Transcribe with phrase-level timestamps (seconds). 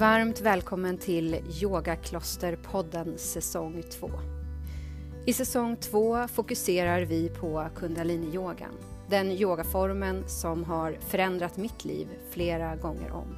[0.00, 4.10] Varmt välkommen till Yogaklosterpodden säsong 2.
[5.26, 8.74] I säsong 2 fokuserar vi på kundaliniyogan,
[9.10, 13.36] den yogaformen som har förändrat mitt liv flera gånger om.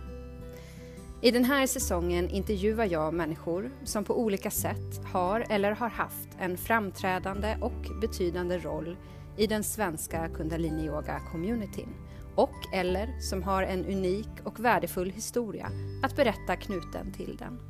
[1.23, 6.29] I den här säsongen intervjuar jag människor som på olika sätt har eller har haft
[6.39, 8.97] en framträdande och betydande roll
[9.37, 11.89] i den svenska kundaliniyoga-communityn
[12.35, 15.71] och eller som har en unik och värdefull historia
[16.03, 17.61] att berätta knuten till den.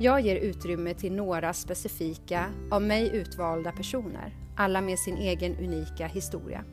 [0.00, 6.06] Jag ger utrymme till några specifika, av mig utvalda personer, alla med sin egen unika
[6.06, 6.64] historia.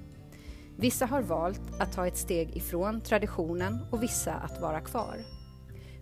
[0.78, 5.18] Vissa har valt att ta ett steg ifrån traditionen och vissa att vara kvar.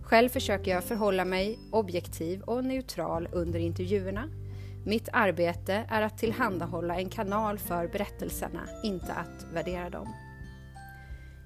[0.02, 4.30] Själv försöker jag förhålla mig objektiv och neutral under intervjuerna.
[4.86, 10.08] Mitt arbete är att tillhandahålla en kanal för berättelserna, inte att värdera dem.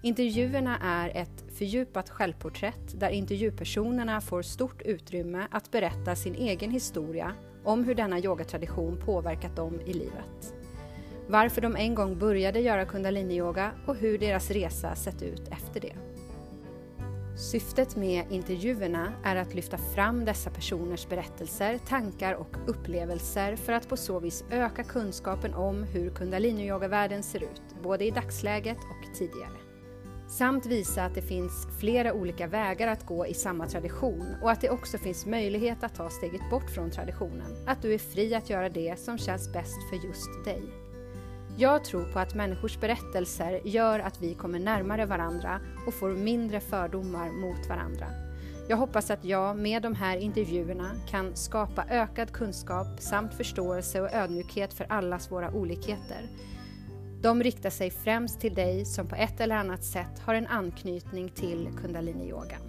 [0.06, 7.34] Intervjuerna är ett fördjupat självporträtt där intervjupersonerna får stort utrymme att berätta sin egen historia
[7.64, 10.54] om hur denna yogatradition påverkat dem i livet.
[11.28, 15.96] Varför de en gång började göra kundaliniyoga och hur deras resa sett ut efter det.
[17.38, 23.90] Syftet med intervjuerna är att lyfta fram dessa personers berättelser, tankar och upplevelser för att
[23.90, 29.65] på så vis öka kunskapen om hur kundaliniyoga-världen ser ut, både i dagsläget och tidigare.
[30.28, 34.62] Samt visa att det finns flera olika vägar att gå i samma tradition och att
[34.62, 37.56] det också finns möjlighet att ta steget bort från traditionen.
[37.68, 40.64] Att du är fri att göra det som känns bäst för just dig.
[41.58, 46.60] Jag tror på att människors berättelser gör att vi kommer närmare varandra och får mindre
[46.60, 48.08] fördomar mot varandra.
[48.70, 54.14] Jag hoppas att jag med de här intervjuerna kan skapa ökad kunskap samt förståelse och
[54.14, 56.30] ödmjukhet för allas våra olikheter
[57.26, 61.30] de riktar sig främst till dig som på ett eller annat sätt har en anknytning
[61.30, 62.62] till kundaliniyogan.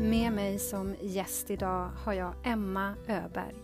[0.00, 3.54] Med mig som gäst idag har jag Emma Öberg.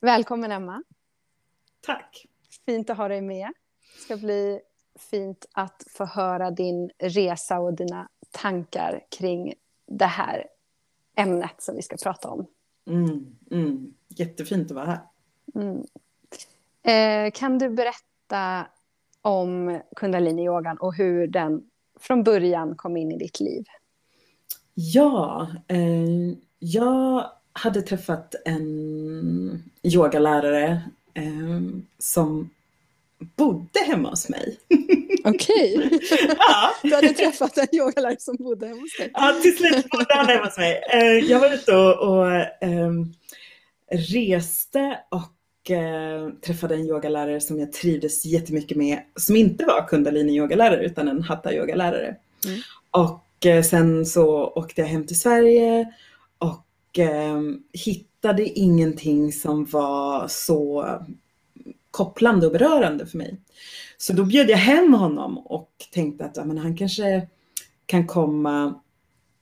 [0.00, 0.82] Välkommen Emma.
[1.80, 2.26] Tack.
[2.66, 3.52] Fint att ha dig med.
[3.96, 4.60] Det ska bli
[4.98, 9.54] fint att få höra din resa och dina tankar kring
[9.86, 10.46] det här
[11.16, 12.46] ämnet som vi ska prata om.
[12.86, 13.94] Mm, mm.
[14.08, 15.00] Jättefint att vara här.
[15.54, 15.86] Mm.
[16.82, 18.66] Eh, kan du berätta
[19.22, 21.62] om kundaliniyogan och hur den
[22.00, 23.64] från början kom in i ditt liv?
[24.74, 30.82] Ja, eh, jag hade träffat en yogalärare
[31.14, 31.60] eh,
[31.98, 32.50] som
[33.36, 34.58] bodde hemma hos mig.
[35.24, 35.76] Okej.
[35.76, 35.98] Okay.
[36.38, 36.70] Ja.
[36.82, 39.10] Du hade träffat en yogalärare som bodde hemma hos dig.
[39.14, 40.82] Ja, till slut bodde han hemma hos mig.
[40.92, 42.26] Eh, jag var ute och, och
[42.60, 43.14] ähm,
[43.90, 50.84] reste och äh, träffade en yogalärare som jag trivdes jättemycket med, som inte var kundalini-yogalärare
[50.84, 52.16] utan en hatta-yogalärare.
[52.46, 52.60] Mm.
[52.90, 55.92] Och äh, sen så åkte jag hem till Sverige
[56.38, 57.40] och äh,
[57.72, 60.86] hittade ingenting som var så
[61.90, 63.40] kopplande och berörande för mig.
[63.98, 67.28] Så då bjöd jag hem honom och tänkte att ja, men han kanske
[67.86, 68.80] kan komma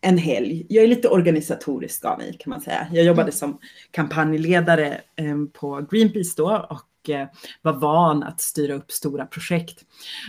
[0.00, 0.66] en helg.
[0.68, 2.86] Jag är lite organisatorisk av mig kan man säga.
[2.92, 3.58] Jag jobbade som
[3.90, 7.28] kampanjledare eh, på Greenpeace då och eh,
[7.62, 9.84] var van att styra upp stora projekt.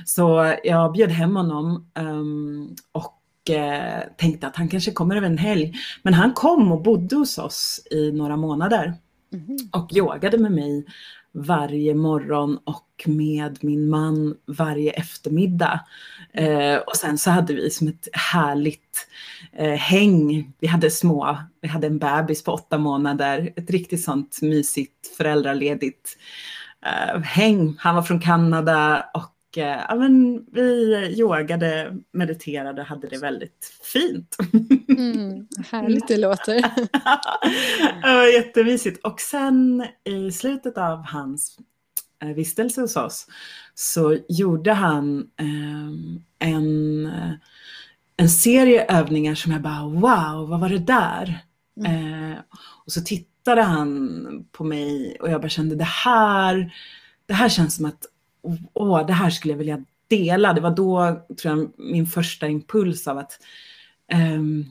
[0.06, 5.38] Så jag bjöd hem honom um, och eh, tänkte att han kanske kommer över en
[5.38, 5.74] helg.
[6.04, 8.94] Men han kom och bodde hos oss i några månader
[9.34, 9.58] mm.
[9.72, 10.86] och yogade med mig
[11.34, 15.80] varje morgon och med min man varje eftermiddag.
[16.34, 19.08] Eh, och sen så hade vi som ett härligt
[19.54, 20.52] eh, häng.
[20.60, 26.18] Vi hade små, vi hade en bebis på åtta månader, ett riktigt sånt mysigt föräldraledigt
[26.86, 27.76] eh, häng.
[27.80, 34.38] Han var från Kanada och ja, men vi yogade, mediterade och hade det väldigt fint.
[34.90, 36.62] Mm, härligt det låter.
[38.24, 39.06] det jättemysigt.
[39.06, 41.58] Och sen i slutet av hans
[42.24, 43.28] eh, vistelse hos oss
[43.76, 47.12] så gjorde han eh, en,
[48.18, 51.40] en serie övningar som jag bara wow, vad var det där?
[51.80, 52.32] Mm.
[52.32, 52.38] Eh,
[52.86, 56.74] och så tittade han på mig och jag bara kände det här,
[57.26, 58.06] det här känns som att
[58.74, 60.54] åh, det här skulle jag vilja dela.
[60.54, 63.40] Det var då, tror jag, min första impuls av att,
[64.38, 64.66] um,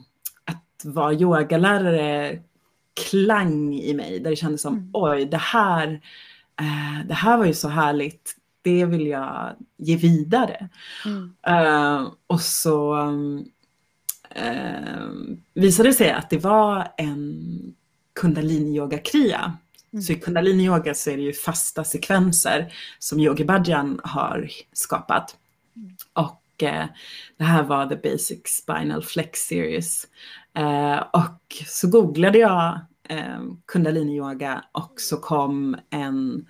[0.45, 2.39] att vara yogalärare
[3.09, 4.19] klang i mig.
[4.19, 4.89] Där det kändes som, mm.
[4.93, 5.87] oj, det här,
[6.61, 8.35] uh, det här var ju så härligt.
[8.61, 10.69] Det vill jag ge vidare.
[11.05, 11.33] Mm.
[11.49, 13.45] Uh, och så um,
[14.37, 15.09] uh,
[15.53, 17.75] visade det sig att det var en
[18.13, 19.57] kundalini yoga kriya
[19.93, 20.03] Mm.
[20.03, 25.35] Så i kundalini yoga så är det ju fasta sekvenser som Yogi Bhajan har skapat.
[25.75, 25.95] Mm.
[26.13, 26.85] Och eh,
[27.37, 30.07] det här var The Basic Spinal Flex Series.
[30.53, 36.45] Eh, och så googlade jag eh, kundalini yoga och så kom en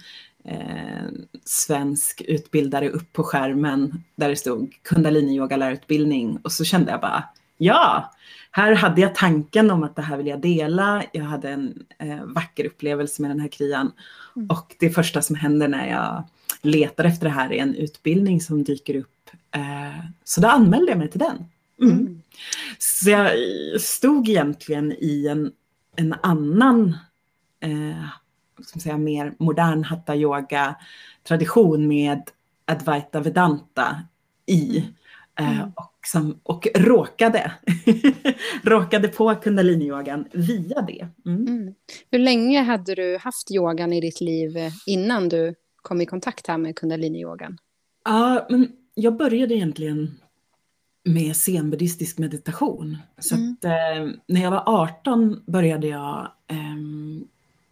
[0.45, 1.07] eh,
[1.45, 7.01] svensk utbildare upp på skärmen där det stod kundalini yoga lärarutbildning och så kände jag
[7.01, 7.23] bara
[7.59, 8.13] ja,
[8.51, 11.03] här hade jag tanken om att det här vill jag dela.
[11.13, 13.91] Jag hade en eh, vacker upplevelse med den här krian
[14.35, 14.49] mm.
[14.49, 16.23] och det första som händer när jag
[16.61, 19.29] letar efter det här är en utbildning som dyker upp.
[19.55, 21.45] Eh, så då anmälde jag mig till den.
[21.81, 21.97] Mm.
[21.97, 22.21] Mm.
[22.77, 23.31] Så jag
[23.81, 25.51] stod egentligen i en,
[25.95, 26.97] en annan
[27.59, 28.05] eh,
[28.63, 30.75] ska säga, mer modern hatta yoga
[31.23, 32.21] tradition med
[32.65, 34.01] Advaita Vedanta
[34.45, 34.83] i.
[35.39, 35.51] Mm.
[35.51, 35.71] Eh, mm.
[35.75, 37.51] och, som, och råkade,
[38.63, 41.07] råkade på kundaliniyogan via det.
[41.25, 41.47] Mm.
[41.47, 41.73] Mm.
[42.11, 46.57] Hur länge hade du haft yogan i ditt liv innan du kom i kontakt här
[46.57, 47.57] med kundaliniyogan?
[48.05, 50.19] Ja, men jag började egentligen
[51.03, 52.97] med zenbuddhistisk meditation.
[53.19, 53.51] Så mm.
[53.53, 56.75] att, eh, när jag var 18 började jag eh,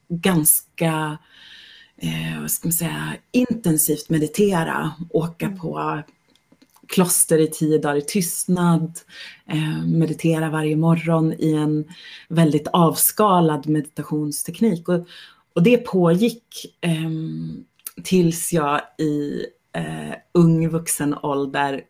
[0.10, 1.18] ganska
[1.98, 5.60] eh, vad ska man säga, intensivt meditera, åka mm.
[5.60, 6.02] på
[6.88, 9.00] kloster i tio dagar i tystnad,
[9.50, 11.86] eh, meditera varje morgon i en
[12.30, 14.90] väldigt avskalad meditationsteknik.
[14.90, 15.08] Och,
[15.54, 17.10] och det pågick eh,
[18.04, 21.82] tills jag i eh, ung vuxen ålder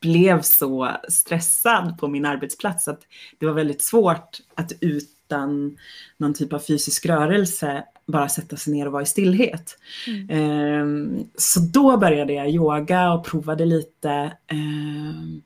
[0.00, 3.00] blev så stressad på min arbetsplats att
[3.38, 5.78] det var väldigt svårt att utan
[6.16, 9.78] någon typ av fysisk rörelse bara sätta sig ner och vara i stillhet.
[10.06, 10.30] Mm.
[10.30, 14.10] Eh, så då började jag yoga och provade lite.
[14.46, 15.40] Eh,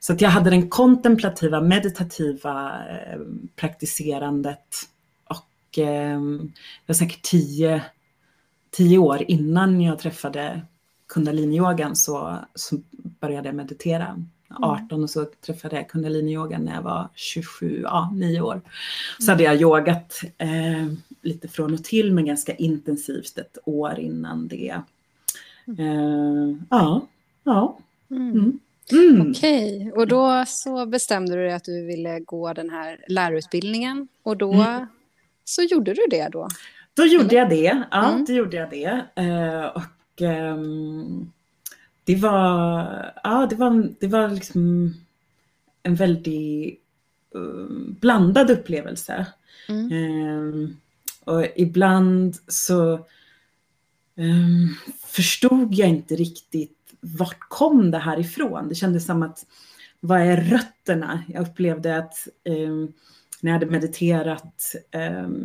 [0.00, 3.20] så att jag hade den kontemplativa, meditativa eh,
[3.56, 4.74] praktiserandet
[5.24, 7.82] och eh, det var säkert tio,
[8.70, 10.62] tio år innan jag träffade
[11.08, 12.76] kundaliniyogan så, så
[13.20, 14.24] började jag meditera.
[14.62, 15.02] 18 mm.
[15.02, 18.60] och så träffade jag kundaliniyogan när jag var 27, ja 9 år.
[19.18, 20.86] Så hade jag yogat eh,
[21.22, 24.80] lite från och till men ganska intensivt ett år innan det.
[25.78, 27.06] Eh, ja,
[27.44, 27.78] ja.
[28.10, 28.32] Mm.
[28.32, 28.60] Mm.
[28.92, 29.30] Mm.
[29.30, 29.90] Okej, okay.
[29.90, 34.52] och då så bestämde du dig att du ville gå den här lärarutbildningen och då
[34.52, 34.86] mm.
[35.44, 36.48] så gjorde du det då?
[36.94, 37.36] Då gjorde Eller?
[37.36, 38.24] jag det, ja, mm.
[38.24, 39.04] då gjorde jag det.
[39.14, 41.32] Eh, och ehm,
[42.04, 44.94] det var, ja, det var, det var liksom
[45.82, 46.80] en väldigt
[47.36, 47.66] uh,
[48.00, 49.26] blandad upplevelse.
[49.68, 49.92] Mm.
[49.92, 50.76] Um,
[51.24, 52.92] och ibland så
[54.16, 58.68] um, förstod jag inte riktigt vart kom det här ifrån.
[58.68, 59.46] Det kändes som att
[60.00, 61.22] vad är rötterna?
[61.28, 62.92] Jag upplevde att um,
[63.40, 64.74] när jag hade mediterat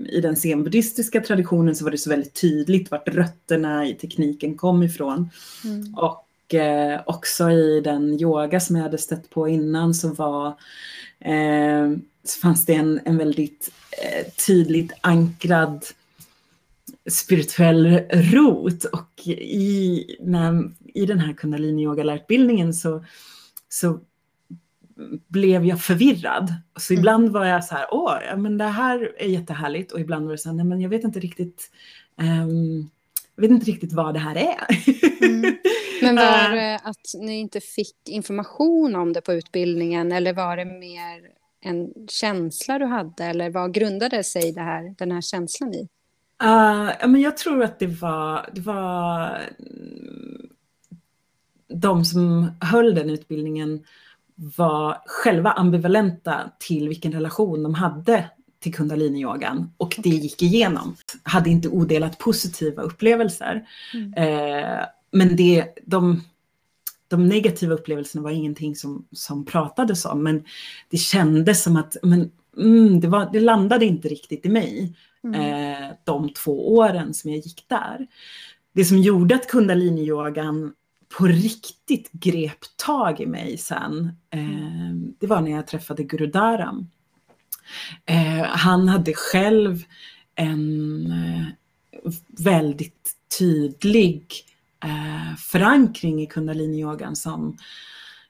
[0.09, 4.83] i den zenbuddhistiska traditionen så var det så väldigt tydligt vart rötterna i tekniken kom
[4.83, 5.29] ifrån.
[5.63, 5.95] Mm.
[5.95, 10.47] Och eh, också i den yoga som jag hade stött på innan så var
[11.19, 11.91] eh,
[12.23, 15.85] så fanns det en, en väldigt eh, tydligt ankrad
[17.09, 22.19] spirituell rot och i, när, i den här kundalini yoga
[22.73, 23.05] så,
[23.69, 23.99] så
[25.27, 26.53] blev jag förvirrad.
[26.79, 26.99] Så mm.
[26.99, 30.37] ibland var jag så här, åh, men det här är jättehärligt och ibland var det
[30.37, 31.71] så här, nej men jag vet inte riktigt
[32.17, 32.89] um,
[33.39, 34.67] jag vet inte riktigt vad det här är.
[35.25, 35.57] Mm.
[36.01, 40.65] Men var det att ni inte fick information om det på utbildningen eller var det
[40.65, 41.21] mer
[41.61, 45.87] en känsla du hade eller vad grundade sig det här, den här känslan i?
[46.43, 49.39] Uh, men jag tror att det var, det var
[51.67, 53.83] de som höll den utbildningen
[54.57, 60.95] var själva ambivalenta till vilken relation de hade till kundaliniyogan och det gick igenom.
[61.23, 63.67] Hade inte odelat positiva upplevelser.
[63.93, 64.13] Mm.
[64.13, 66.21] Eh, men det, de,
[67.07, 70.43] de negativa upplevelserna var ingenting som, som pratades om, men
[70.89, 75.41] det kändes som att men, mm, det, var, det landade inte riktigt i mig mm.
[75.41, 78.07] eh, de två åren som jag gick där.
[78.73, 80.73] Det som gjorde att kundaliniyogan
[81.17, 86.89] på riktigt grep tag i mig sen, eh, det var när jag träffade Gurudaram.
[88.05, 89.83] Eh, han hade själv
[90.35, 91.45] en eh,
[92.43, 94.33] väldigt tydlig
[94.83, 97.57] eh, förankring i kundaliniyogan som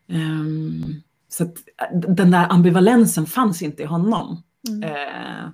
[0.10, 1.58] ehm, så att
[1.91, 4.43] den där ambivalensen fanns inte i honom.
[4.67, 4.84] Mm.
[4.84, 5.50] Eh,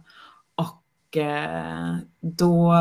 [0.55, 2.75] och eh, då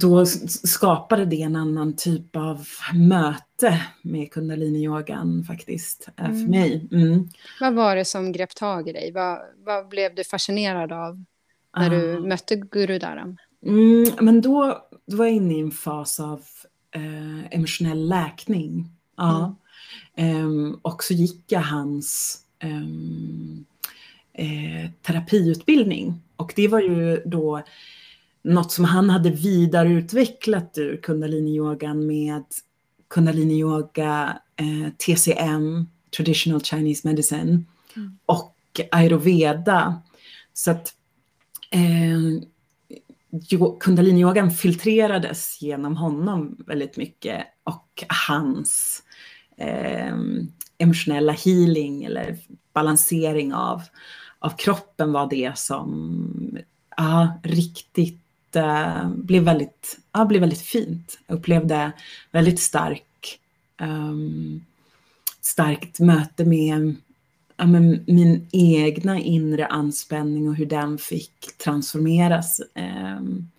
[0.00, 6.40] då skapade det en annan typ av möte med kundaliniyogan faktiskt, eh, mm.
[6.40, 6.88] för mig.
[6.92, 7.28] Mm.
[7.60, 9.12] Vad var det som grep tag i dig?
[9.12, 11.24] Vad, vad blev du fascinerad av?
[11.76, 13.36] när du mötte Guru Dharam?
[13.66, 16.42] Mm, men då, då var jag inne i en fas av
[16.94, 18.90] eh, emotionell läkning.
[19.16, 19.56] Ja.
[20.16, 23.64] Um, och så gick jag hans um,
[24.32, 26.22] eh, terapiutbildning.
[26.36, 27.62] Och det var ju då
[28.42, 32.44] något som han hade vidareutvecklat ur kundalini-yogan med
[33.08, 37.64] kundalini-yoga, eh, TCM, traditional Chinese medicine,
[37.96, 38.18] mm.
[38.26, 38.56] och
[38.90, 40.02] ayurveda.
[40.52, 40.94] Så att
[41.70, 42.18] eh,
[43.80, 49.02] kundalini-yogan filtrerades genom honom väldigt mycket och hans
[49.56, 50.16] eh,
[50.78, 52.38] emotionella healing eller
[52.72, 53.82] balansering av,
[54.38, 56.58] av kroppen var det som
[56.96, 58.21] ja, riktigt
[58.56, 61.18] eh, blev, väldigt, ja, blev väldigt fint.
[61.26, 61.92] Jag upplevde
[62.30, 63.38] väldigt stark,
[63.80, 64.64] um,
[65.40, 66.94] starkt möte med
[67.56, 72.60] ja, men min egna inre anspänning och hur den fick transformeras.
[73.18, 73.50] Um,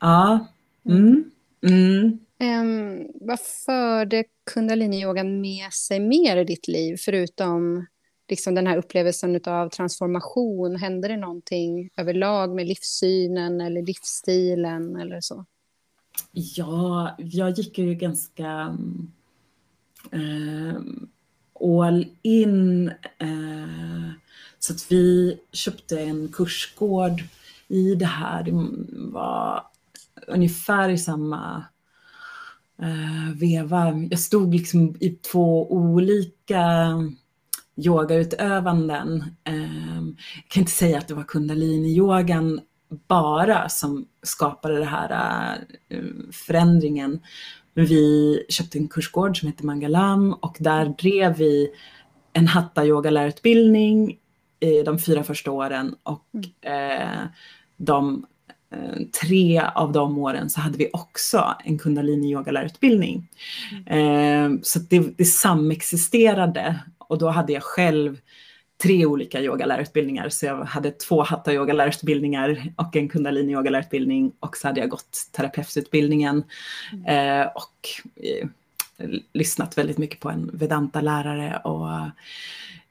[0.00, 0.46] ja.
[0.84, 1.30] Mm.
[1.66, 2.18] Mm.
[2.40, 7.86] Um, vad förde kundaliniyogan med sig mer i ditt liv, förutom
[8.28, 10.76] liksom den här upplevelsen av transformation?
[10.76, 15.44] Hände det någonting överlag med livssynen eller livsstilen eller så?
[16.32, 18.76] Ja, jag gick ju ganska
[20.14, 20.80] uh,
[21.60, 22.88] all in.
[23.22, 24.10] Uh,
[24.58, 27.22] så att vi köpte en kursgård
[27.68, 28.42] i det här.
[28.42, 28.52] Det
[29.12, 29.62] var
[30.26, 31.64] ungefär i samma
[32.82, 34.06] uh, veva.
[34.10, 36.92] Jag stod liksom i två olika
[37.76, 39.24] yogautövanden.
[39.48, 42.60] Uh, jag kan inte säga att det var kundalini-yogan
[43.08, 45.58] bara som skapade den här
[45.94, 47.20] uh, förändringen.
[47.74, 51.68] Vi köpte en kursgård som heter Mangalam och där drev vi
[52.32, 54.18] en hatta yogalärarutbildning
[54.84, 56.26] de fyra första åren och
[56.70, 57.26] eh,
[57.76, 58.26] de
[58.72, 63.28] Eh, tre av de åren så hade vi också en kundalini yogalärarutbildning.
[63.86, 64.54] Mm.
[64.54, 68.20] Eh, så det, det samexisterade och då hade jag själv
[68.82, 70.28] tre olika yogalärarutbildningar.
[70.28, 75.28] Så jag hade två hatta yogalärarutbildningar och en kundalini yogalärarutbildning och så hade jag gått
[75.32, 76.44] terapeututbildningen
[76.92, 77.40] mm.
[77.40, 77.88] eh, och
[78.24, 78.48] eh,
[79.32, 81.88] lyssnat väldigt mycket på en vedanta-lärare och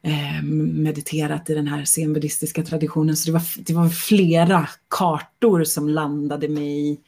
[0.07, 3.15] Eh, mediterat i den här zenbuddhistiska traditionen.
[3.15, 7.01] Så det var, det var flera kartor som landade mig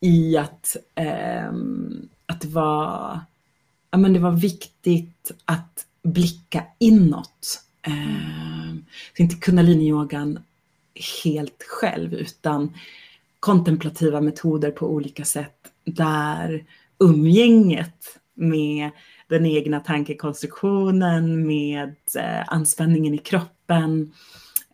[0.00, 1.46] i att, eh,
[2.26, 3.20] att det, var,
[3.90, 7.60] ja, men det var viktigt att blicka inåt.
[7.86, 8.74] Eh,
[9.16, 10.38] inte kundaliniyogan
[11.24, 12.74] helt själv utan
[13.40, 16.64] kontemplativa metoder på olika sätt där
[16.98, 18.90] umgänget med
[19.28, 24.12] den egna tankekonstruktionen med eh, anspänningen i kroppen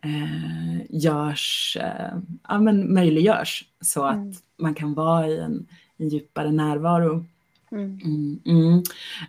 [0.03, 4.33] eh, görs, eh, ja, men möjliggörs så att mm.
[4.57, 7.25] man kan vara i en, en djupare närvaro.
[7.71, 7.99] Mm.
[8.03, 8.41] mm.
[8.45, 8.83] Mm,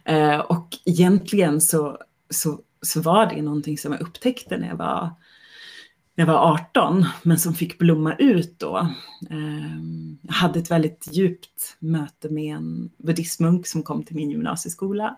[0.05, 1.99] eh, och egentligen så,
[2.31, 5.11] så, så var det någonting som jag upptäckte när jag var
[6.15, 8.79] när jag var 18, men som fick blomma ut då.
[9.31, 9.77] Eh,
[10.23, 15.17] jag hade ett väldigt djupt möte med en buddhistmunk som kom till min gymnasieskola.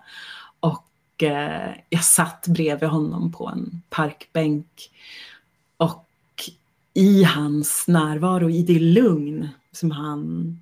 [0.61, 4.90] Och eh, jag satt bredvid honom på en parkbänk.
[5.76, 6.07] Och
[6.95, 10.54] i hans närvaro, i det lugn som han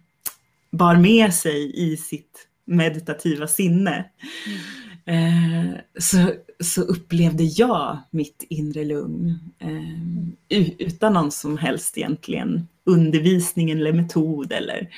[0.70, 4.04] bar med sig i sitt meditativa sinne.
[4.46, 12.68] Mm Eh, så, så upplevde jag mitt inre lugn eh, utan någon som helst egentligen
[12.84, 14.88] undervisning eller metod eller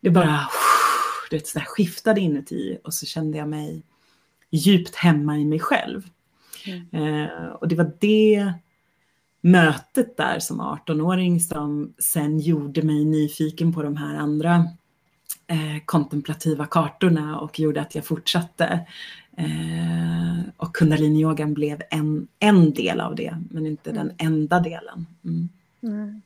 [0.00, 0.40] det bara
[1.30, 3.82] det så skiftade inuti och så kände jag mig
[4.50, 6.02] djupt hemma i mig själv.
[6.66, 7.24] Mm.
[7.24, 8.52] Eh, och det var det
[9.40, 14.64] mötet där som 18-åring som sen gjorde mig nyfiken på de här andra
[15.50, 18.86] eh, kontemplativa kartorna och gjorde att jag fortsatte.
[19.36, 24.16] Eh, och kundaliniyogan blev en, en del av det, men inte den mm.
[24.18, 25.06] enda delen.
[25.24, 25.48] Mm.
[25.82, 26.22] Mm.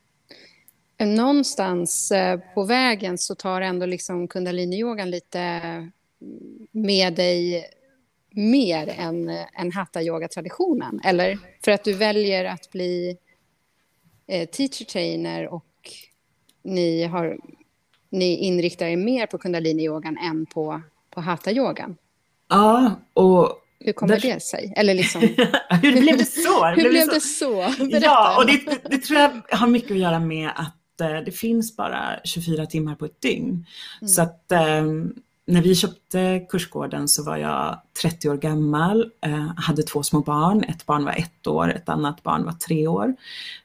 [1.14, 5.60] Någonstans eh, på vägen så tar ändå liksom kundaliniyogan lite
[6.70, 7.64] med dig
[8.30, 11.00] mer än, än hatta-yoga-traditionen?
[11.04, 13.16] Eller för att du väljer att bli
[14.26, 15.64] eh, teacher trainer och
[16.62, 17.38] ni har
[18.14, 21.96] ni inriktar er mer på kundaliniyogan än på, på hatha-yogan.
[22.48, 24.72] Ja, och hur kommer det sig?
[24.76, 25.20] Eller liksom...
[25.82, 26.66] hur blev det så?
[26.76, 27.54] hur blev det så?
[27.78, 28.06] Berätta.
[28.06, 31.76] Ja, och det, det, tror jag har mycket att göra med att eh, det finns
[31.76, 33.66] bara 24 timmar på ett dygn.
[34.00, 34.08] Mm.
[34.08, 34.84] Så att eh,
[35.46, 40.64] när vi köpte kursgården så var jag 30 år gammal, eh, hade två små barn.
[40.64, 43.14] Ett barn var ett år, ett annat barn var tre år.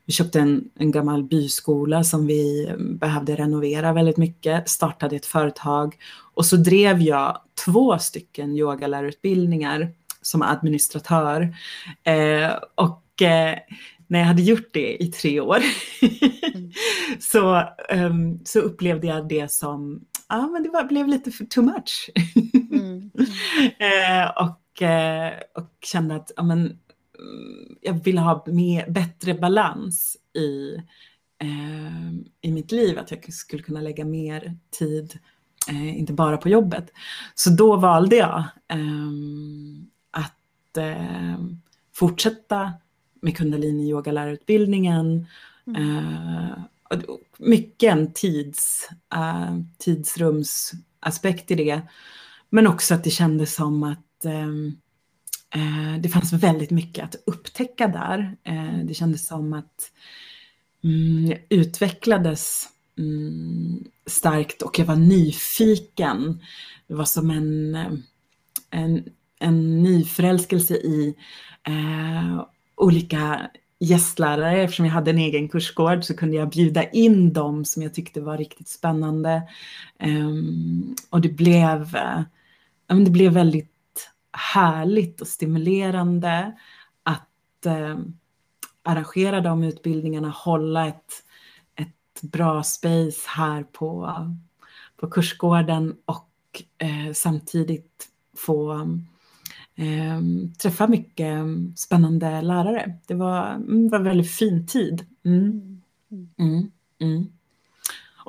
[0.05, 5.95] Vi köpte en, en gammal byskola som vi behövde renovera väldigt mycket, startade ett företag
[6.33, 11.55] och så drev jag två stycken yogalärarutbildningar som administratör.
[12.03, 13.57] Eh, och eh,
[14.09, 15.57] när jag hade gjort det i tre år
[16.53, 16.71] mm.
[17.19, 21.63] så, um, så upplevde jag det som ja, men det var, blev lite för too
[21.63, 22.09] much.
[22.71, 23.11] Mm.
[23.79, 30.17] eh, och, eh, och kände att ja, men, mm, jag ville ha mer, bättre balans
[30.33, 30.75] i,
[31.41, 35.19] eh, i mitt liv, att jag skulle kunna lägga mer tid,
[35.69, 36.91] eh, inte bara på jobbet.
[37.35, 41.61] Så då valde jag ehm, att ehm,
[41.93, 42.73] fortsätta
[43.21, 45.27] med kundalini yogalärarutbildningen
[45.67, 45.97] mm.
[45.97, 46.57] Eh,
[47.37, 51.81] mycket en tids, uh, tidsrumsaspekt i det.
[52.49, 58.37] Men också att det kändes som att uh, det fanns väldigt mycket att upptäcka där.
[58.83, 59.91] Det kändes som att
[60.83, 66.41] um, utvecklades um, starkt och jag var nyfiken.
[66.87, 67.75] Det var som en,
[68.69, 69.03] en,
[69.39, 71.15] en nyförälskelse i
[72.79, 77.83] olika gästlärare, eftersom jag hade en egen kursgård så kunde jag bjuda in dem som
[77.83, 79.41] jag tyckte var riktigt spännande.
[80.03, 82.21] Um, och det blev, uh,
[83.05, 86.57] det blev väldigt härligt och stimulerande
[87.03, 87.99] att uh,
[88.83, 91.13] arrangera de utbildningarna, hålla ett,
[91.75, 94.13] ett bra space här på,
[94.97, 98.07] på kursgården och uh, samtidigt
[98.37, 98.87] få
[99.79, 100.21] eh,
[100.61, 101.37] träffa mycket
[101.75, 102.93] spännande lärare.
[103.07, 105.05] Det var, mm, det var en väldigt fin tid.
[105.25, 105.81] Mm.
[106.39, 106.71] Mm.
[107.01, 107.27] mm.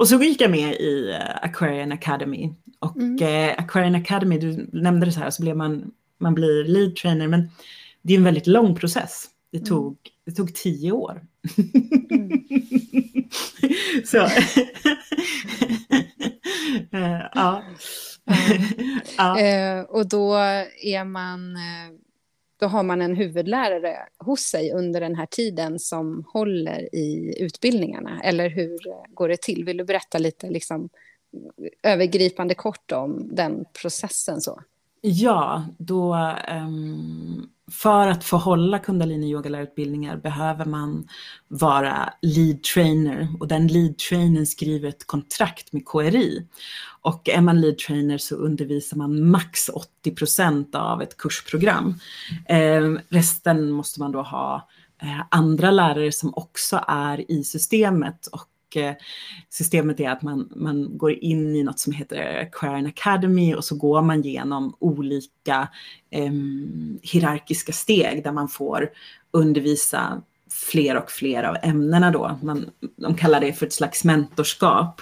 [0.00, 2.50] Och så gick jag med i uh, Aquarian Academy.
[2.78, 3.22] Och mm.
[3.22, 7.28] uh, Aquarian Academy, du nämnde det så här, så blev man, man blir lead trainer,
[7.28, 7.50] men
[8.02, 9.26] det är en väldigt lång process.
[9.52, 9.68] Det mm.
[9.68, 11.22] tog, det tog tio år.
[14.04, 14.32] så, uh,
[17.34, 17.62] ja.
[19.18, 19.40] ja.
[19.40, 20.34] eh, och då
[20.82, 21.56] är man...
[21.56, 21.96] Eh,
[22.60, 28.20] då har man en huvudlärare hos sig under den här tiden som håller i utbildningarna.
[28.24, 28.78] Eller hur
[29.14, 29.64] går det till?
[29.64, 30.88] Vill du berätta lite liksom,
[31.82, 34.40] övergripande kort om den processen?
[34.40, 34.60] så?
[35.00, 36.14] Ja, då
[36.52, 41.08] um, för att få hålla kundalini yogalärarutbildningar behöver man
[41.48, 46.46] vara lead trainer och den lead trainern skriver ett kontrakt med KRI.
[47.02, 51.94] Och är man lead trainer så undervisar man max 80 procent av ett kursprogram.
[52.48, 54.68] Eh, resten måste man då ha
[55.02, 58.96] eh, andra lärare som också är i systemet och och
[59.48, 63.76] systemet är att man, man går in i något som heter Aquarian Academy och så
[63.76, 65.68] går man genom olika
[66.10, 66.32] eh,
[67.02, 68.90] hierarkiska steg där man får
[69.30, 72.38] undervisa fler och fler av ämnena då.
[72.42, 75.00] Man, de kallar det för ett slags mentorskap.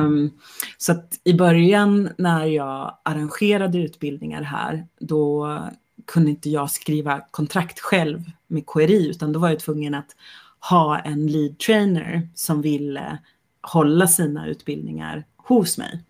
[0.00, 0.30] Um,
[0.78, 5.58] så att i början när jag arrangerade utbildningar här, då
[6.06, 10.16] kunde inte jag skriva kontrakt själv med KRI, utan då var jag tvungen att
[10.60, 13.18] ha en lead trainer som ville
[13.62, 16.04] hålla sina utbildningar hos mig.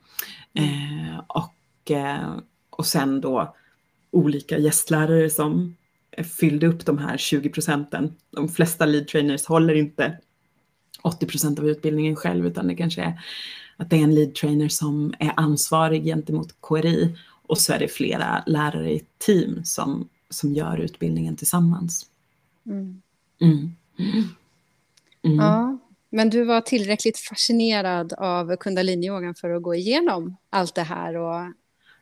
[0.55, 2.37] Eh, och, eh,
[2.71, 3.55] och sen då
[4.11, 5.77] olika gästlärare som
[6.39, 8.15] fyllde upp de här 20 procenten.
[8.31, 10.19] De flesta lead trainers håller inte
[11.03, 13.21] 80 procent av utbildningen själv utan det kanske är
[13.77, 17.89] att det är en lead trainer som är ansvarig gentemot KRI och så är det
[17.89, 22.07] flera lärare i team som, som gör utbildningen tillsammans.
[22.67, 23.03] Mm.
[23.41, 23.77] Mm.
[23.99, 25.39] Mm.
[25.39, 25.79] Ja,
[26.11, 31.53] men du var tillräckligt fascinerad av kundaliniyogan för att gå igenom allt det här och,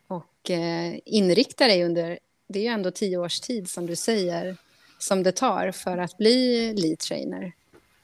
[0.07, 4.57] och eh, inrikta dig under, det är ju ändå tio års tid som du säger,
[4.98, 7.52] som det tar för att bli lead trainer.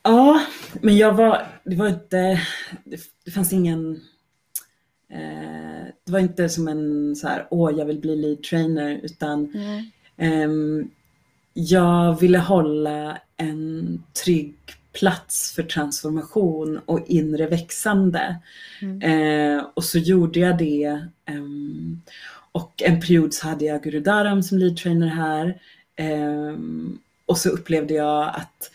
[0.02, 0.40] Ja,
[0.80, 2.40] men jag var, det var inte,
[3.24, 4.00] det, fanns ingen,
[5.08, 9.54] eh, det var inte som en så här, åh jag vill bli lead trainer, utan
[9.54, 9.84] mm.
[10.16, 10.86] eh,
[11.52, 14.54] jag ville hålla en trygg
[14.92, 18.36] plats för transformation och inre växande.
[18.82, 19.02] Mm.
[19.02, 20.84] Eh, och så gjorde jag det.
[21.24, 21.44] Eh,
[22.52, 25.60] och en period så hade jag Guru Dharam som lead trainer här.
[25.96, 26.56] Eh,
[27.26, 28.70] och så upplevde jag att,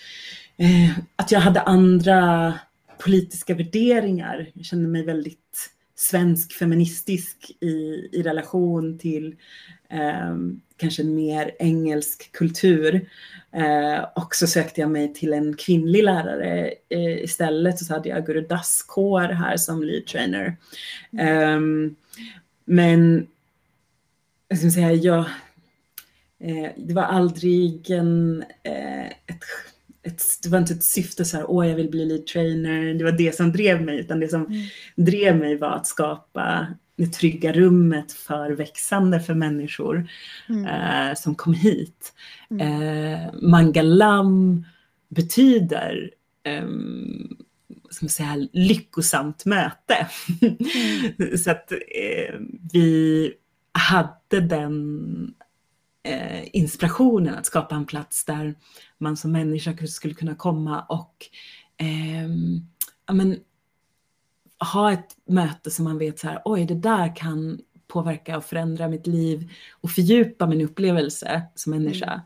[0.58, 2.54] eh, att jag hade andra
[2.98, 4.50] politiska värderingar.
[4.54, 9.36] Jag kände mig väldigt svensk feministisk i, i relation till
[9.90, 10.36] eh,
[10.78, 13.10] kanske en mer engelsk kultur.
[13.52, 17.80] Eh, och så sökte jag mig till en kvinnlig lärare eh, istället.
[17.80, 20.58] Så hade jag Guru Das Kaur här som lead trainer.
[21.12, 21.96] Mm.
[22.66, 23.28] men
[24.48, 25.26] jag ska säga, jag,
[26.40, 29.44] eh, det var aldrig en, eh, ett,
[30.06, 33.04] ett, det var inte ett syfte så här, åh jag vill bli lead trainer, det
[33.04, 34.62] var det som drev mig, utan det som mm.
[34.96, 40.08] drev mig var att skapa det trygga rummet för växande för människor
[40.50, 40.66] mm.
[40.66, 42.14] eh, som kom hit.
[42.50, 42.82] Mm.
[42.82, 44.66] Eh, Mangalam
[45.10, 46.10] betyder
[47.96, 50.08] ska man säga, lyckosamt möte.
[50.42, 51.38] Mm.
[51.38, 52.36] så att eh,
[52.74, 53.32] vi
[53.72, 55.45] hade den eh,
[56.52, 58.56] inspirationen att skapa en plats där
[58.98, 61.16] man som människa skulle kunna komma och
[61.78, 62.30] eh,
[63.08, 63.40] ja, men,
[64.74, 68.88] ha ett möte som man vet så här, oj det där kan påverka och förändra
[68.88, 72.12] mitt liv och fördjupa min upplevelse som människa.
[72.12, 72.26] Mm.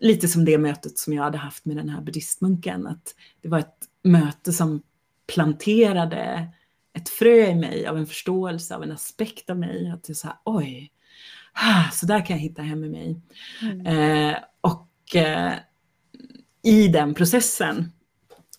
[0.00, 3.58] Lite som det mötet som jag hade haft med den här buddhistmunken, att det var
[3.58, 4.82] ett möte som
[5.34, 6.48] planterade
[6.92, 9.90] ett frö i mig av en förståelse av en aspekt av mig.
[9.90, 10.92] Att jag sa oj,
[11.62, 13.20] ah, så där kan jag hitta hem i mig.
[13.62, 13.86] Mm.
[13.86, 15.52] Eh, och eh,
[16.62, 17.92] i den processen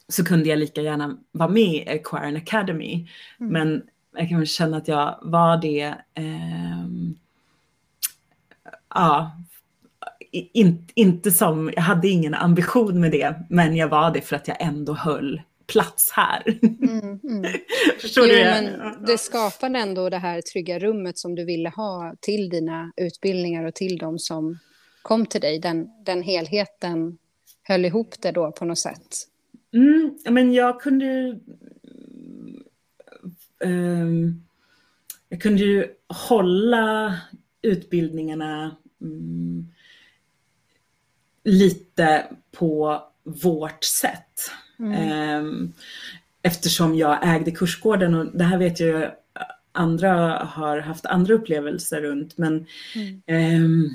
[0.08, 3.08] så kunde jag lika gärna vara med i Aquarian Academy.
[3.40, 3.54] Mm.
[3.54, 3.84] Men
[4.18, 6.86] jag kan känna att jag var det, eh,
[8.96, 9.32] ja,
[10.32, 14.48] in, inte som, jag hade ingen ambition med det, men jag var det för att
[14.48, 16.60] jag ändå höll plats här.
[16.82, 17.54] Mm, mm.
[18.00, 18.44] Förstår jo, du?
[18.44, 23.64] Men det skapade ändå det här trygga rummet som du ville ha till dina utbildningar
[23.64, 24.60] och till de som
[25.02, 25.60] kom till dig.
[25.60, 27.18] Den, den helheten
[27.64, 29.16] höll ihop det då på något sätt.
[29.74, 31.40] Mm, men jag kunde
[33.64, 34.46] um,
[35.30, 37.18] jag kunde ju hålla
[37.62, 39.74] utbildningarna um,
[41.44, 44.52] lite på vårt sätt.
[44.80, 45.46] Mm.
[45.46, 45.74] Um,
[46.42, 49.12] eftersom jag ägde kursgården och det här vet jag
[49.72, 52.66] andra har haft andra upplevelser runt men
[53.26, 53.90] mm.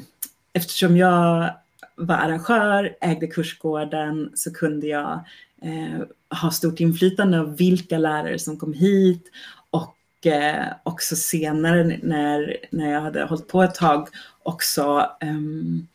[0.52, 1.54] eftersom jag
[1.96, 5.24] var arrangör, ägde kursgården så kunde jag
[5.62, 6.00] eh,
[6.40, 9.30] ha stort inflytande av vilka lärare som kom hit
[9.70, 14.08] och eh, också senare när, när jag hade hållit på ett tag
[14.42, 15.86] också um,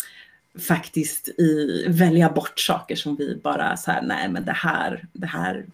[0.59, 5.27] faktiskt i, välja bort saker som vi bara så här, nej men det här, det
[5.27, 5.65] här,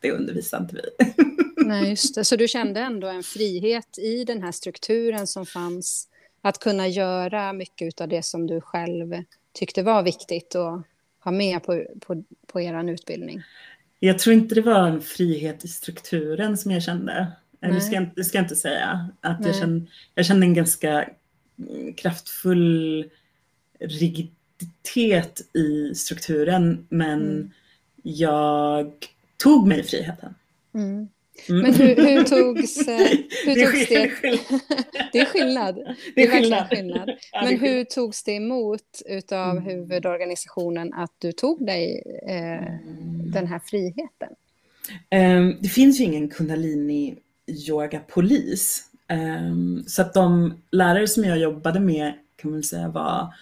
[0.00, 1.14] det undervisar inte vi.
[1.66, 2.24] Nej, just det.
[2.24, 6.08] Så du kände ändå en frihet i den här strukturen som fanns,
[6.42, 9.14] att kunna göra mycket av det som du själv
[9.52, 10.82] tyckte var viktigt att
[11.24, 13.42] ha med på, på, på er utbildning?
[13.98, 17.32] Jag tror inte det var en frihet i strukturen som jag kände.
[17.60, 17.72] Nej.
[17.72, 19.08] Det, ska jag, det ska jag inte säga.
[19.20, 21.08] Att jag, kände, jag kände en ganska
[21.96, 23.10] kraftfull
[23.80, 27.50] rigiditet i strukturen men mm.
[28.02, 28.92] jag
[29.36, 30.34] tog mig friheten.
[30.74, 31.08] Mm.
[31.48, 31.62] Mm.
[31.62, 32.98] Men hur, hur togs, eh,
[33.46, 33.66] hur det?
[33.66, 34.10] Togs det?
[35.12, 35.74] det är skillnad.
[36.14, 36.68] Det är, skillnad.
[36.68, 37.10] skillnad.
[37.32, 39.64] Men hur togs det emot av mm.
[39.64, 42.74] huvudorganisationen att du tog dig eh,
[43.32, 44.28] den här friheten?
[45.10, 47.16] Um, det finns ju ingen kundalini
[47.46, 48.84] yoga-polis.
[49.08, 53.34] Um, så att de lärare som jag jobbade med kan man säga var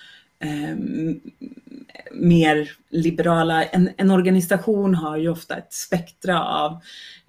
[2.13, 3.65] mer liberala.
[3.65, 6.73] En, en, organisation har ju ofta ett spektra av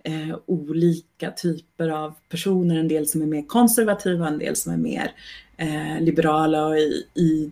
[0.03, 4.77] eh, olika typer av personer, en del som är mer konservativa, en del som är
[4.77, 5.11] mer
[5.57, 7.51] eh, liberala och i, i,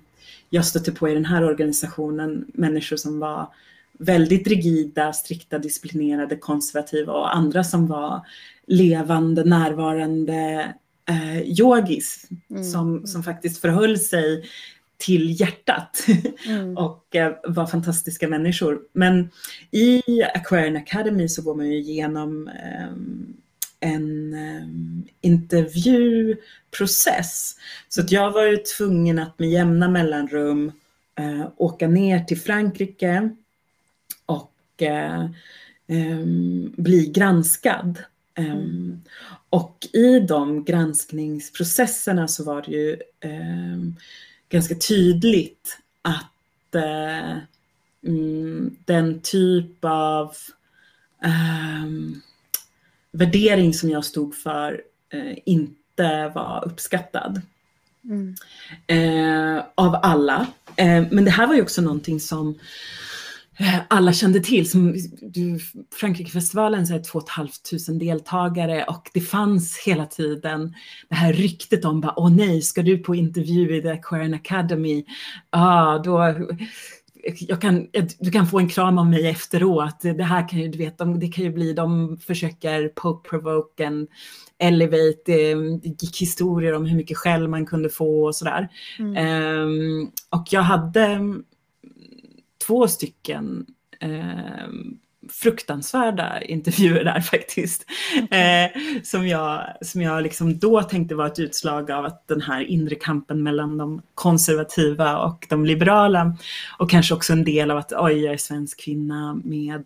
[0.50, 3.48] jag stötte på i den här organisationen människor som var
[4.00, 8.22] väldigt rigida, strikta, disciplinerade, konservativa och andra som var
[8.68, 10.74] levande, närvarande
[11.10, 12.64] eh, yogis mm.
[12.64, 14.44] som, som faktiskt förhöll sig
[14.98, 16.06] till hjärtat
[16.46, 16.78] mm.
[16.78, 18.80] och eh, var fantastiska människor.
[18.94, 19.30] Men
[19.72, 20.02] i
[20.36, 22.92] Aquarian Academy så går man ju igenom eh,
[23.80, 24.68] en eh,
[25.22, 27.56] intervjuprocess.
[27.90, 30.72] Så att jag var ju tvungen att med jämna mellanrum
[31.16, 33.30] eh, åka ner till Frankrike
[34.26, 35.30] och eh,
[35.88, 38.00] ehm, bli granskad.
[38.36, 39.02] Mm.
[39.50, 43.96] Och i de granskningsprocesserna så var det ju ehm,
[44.50, 47.38] ganska tydligt att eh,
[48.08, 50.36] mm, den typ av
[51.24, 51.86] eh,
[53.12, 57.42] värdering som jag stod för eh, inte var uppskattad.
[58.04, 58.36] Mm.
[58.88, 60.48] Eh, av alla.
[60.76, 62.60] Eh, men det här var ju också någonting som
[63.88, 64.70] alla kände till.
[64.70, 64.96] Som,
[65.96, 70.74] Frankrikefestivalen så är 2 500 deltagare och det fanns hela tiden
[71.10, 75.06] det här ryktet om bara, åh nej, ska du på intervju i The Aquarian Academy?
[75.50, 76.36] Ah, då
[77.62, 77.88] kan,
[78.20, 80.02] du kan få en kram av mig efteråt.
[80.02, 83.86] Det här kan ju, du vet, de, det kan ju bli, de försöker poke provoke
[83.86, 84.08] en
[84.60, 88.70] elevate, det, det gick historier om hur mycket skäll man kunde få och sådär.
[89.00, 89.62] Mm.
[89.62, 91.20] Um, och jag hade
[92.68, 93.66] två stycken
[94.02, 95.00] um,
[95.30, 97.86] fruktansvärda intervjuer där faktiskt.
[98.32, 102.62] Eh, som jag, som jag liksom då tänkte var ett utslag av att den här
[102.62, 106.38] inre kampen mellan de konservativa och de liberala
[106.78, 109.84] och kanske också en del av att oj, jag är svensk kvinna med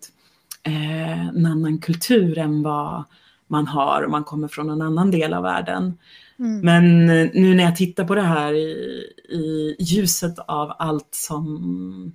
[0.62, 3.04] eh, en annan kultur än vad
[3.46, 5.98] man har om man kommer från en annan del av världen.
[6.38, 6.60] Mm.
[6.60, 12.12] Men eh, nu när jag tittar på det här i, i ljuset av allt som,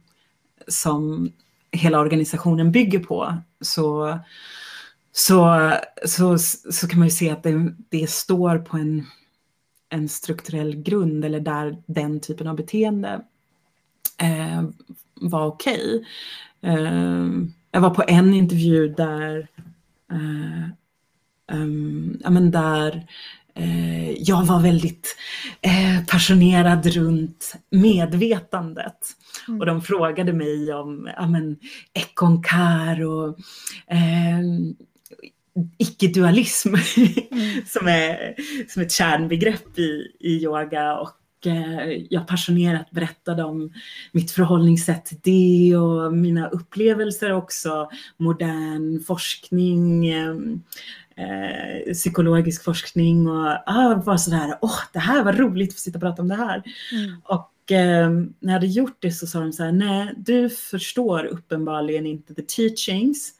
[0.67, 1.31] som
[1.71, 4.19] hela organisationen bygger på så,
[5.11, 5.71] så,
[6.05, 6.37] så,
[6.71, 9.05] så kan man ju se att det, det står på en,
[9.89, 13.21] en strukturell grund eller där den typen av beteende
[14.17, 14.63] eh,
[15.13, 16.05] var okej.
[16.61, 16.73] Okay.
[16.73, 17.27] Eh,
[17.71, 19.47] jag var på en intervju där,
[20.11, 20.69] eh,
[21.57, 23.07] um, ja, men där
[24.17, 25.17] jag var väldigt
[25.61, 28.97] eh, passionerad runt medvetandet.
[29.47, 29.59] Mm.
[29.59, 31.57] Och de frågade mig om ja, men,
[31.93, 33.27] ekonkar och
[33.87, 34.39] eh,
[35.77, 37.65] icke-dualism mm.
[37.67, 38.35] som, är,
[38.67, 43.73] som ett kärnbegrepp i, i yoga och eh, jag passionerat berättade om
[44.11, 50.35] mitt förhållningssätt till det och mina upplevelser också, modern forskning, eh,
[51.17, 56.01] eh, psykologisk forskning och ah, var sådär, åh, det här var roligt att sitta och
[56.01, 56.63] prata om det här.
[56.91, 57.21] Mm.
[57.23, 61.25] Och eh, när jag hade gjort det så sa de så här, nej, du förstår
[61.25, 63.33] uppenbarligen inte the teachings.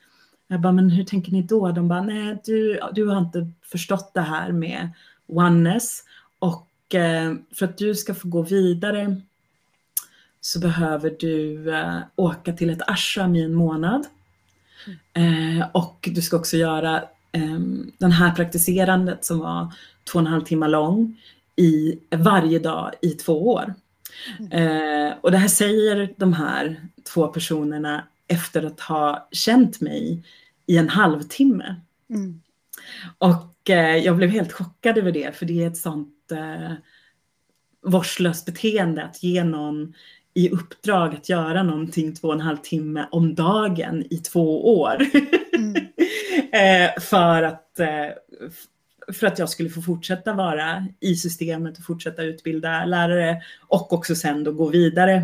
[0.47, 1.71] Jag bara, men hur tänker ni då?
[1.71, 4.89] De bara, nej, du, du har inte förstått det här med
[5.27, 6.03] oneness.
[6.39, 9.21] Och eh, för att du ska få gå vidare
[10.41, 14.05] så behöver du eh, åka till ett ashram i en månad.
[15.13, 15.59] Mm.
[15.59, 17.03] Eh, och du ska också göra
[17.97, 19.73] den här praktiserandet som var
[20.11, 21.21] två och en halv timme lång
[21.55, 23.73] i varje dag i två år.
[24.39, 24.51] Mm.
[24.51, 26.81] Eh, och det här säger de här
[27.13, 30.23] två personerna efter att ha känt mig
[30.65, 31.75] i en halvtimme.
[32.09, 32.41] Mm.
[33.17, 36.73] Och eh, jag blev helt chockad över det, för det är ett sånt eh,
[37.85, 39.93] vårdslöst beteende att ge någon
[40.33, 44.97] i uppdrag att göra någonting två och en halv timme om dagen i två år.
[45.53, 45.87] Mm.
[46.51, 48.07] Eh, för, att, eh,
[49.13, 54.15] för att jag skulle få fortsätta vara i systemet och fortsätta utbilda lärare och också
[54.15, 55.15] sen då gå vidare.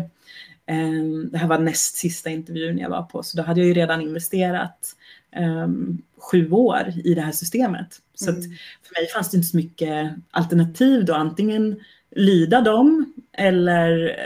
[0.66, 3.74] Eh, det här var näst sista intervjun jag var på, så då hade jag ju
[3.74, 4.96] redan investerat
[5.36, 8.00] um, sju år i det här systemet.
[8.14, 8.42] Så mm.
[8.82, 14.16] för mig fanns det inte så mycket alternativ då, antingen lyda dem eller,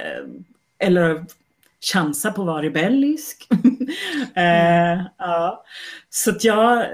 [0.79, 1.25] eller
[1.81, 3.47] chansa på att vara rebellisk.
[4.35, 5.05] mm.
[5.19, 5.65] ja.
[6.11, 6.87] Så att jag eh,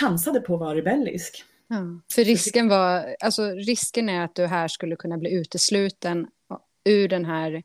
[0.00, 1.44] chansade på att vara rebellisk.
[1.68, 1.76] Ja,
[2.14, 6.26] för risken var, alltså risken är att du här skulle kunna bli utesluten
[6.84, 7.62] ur den här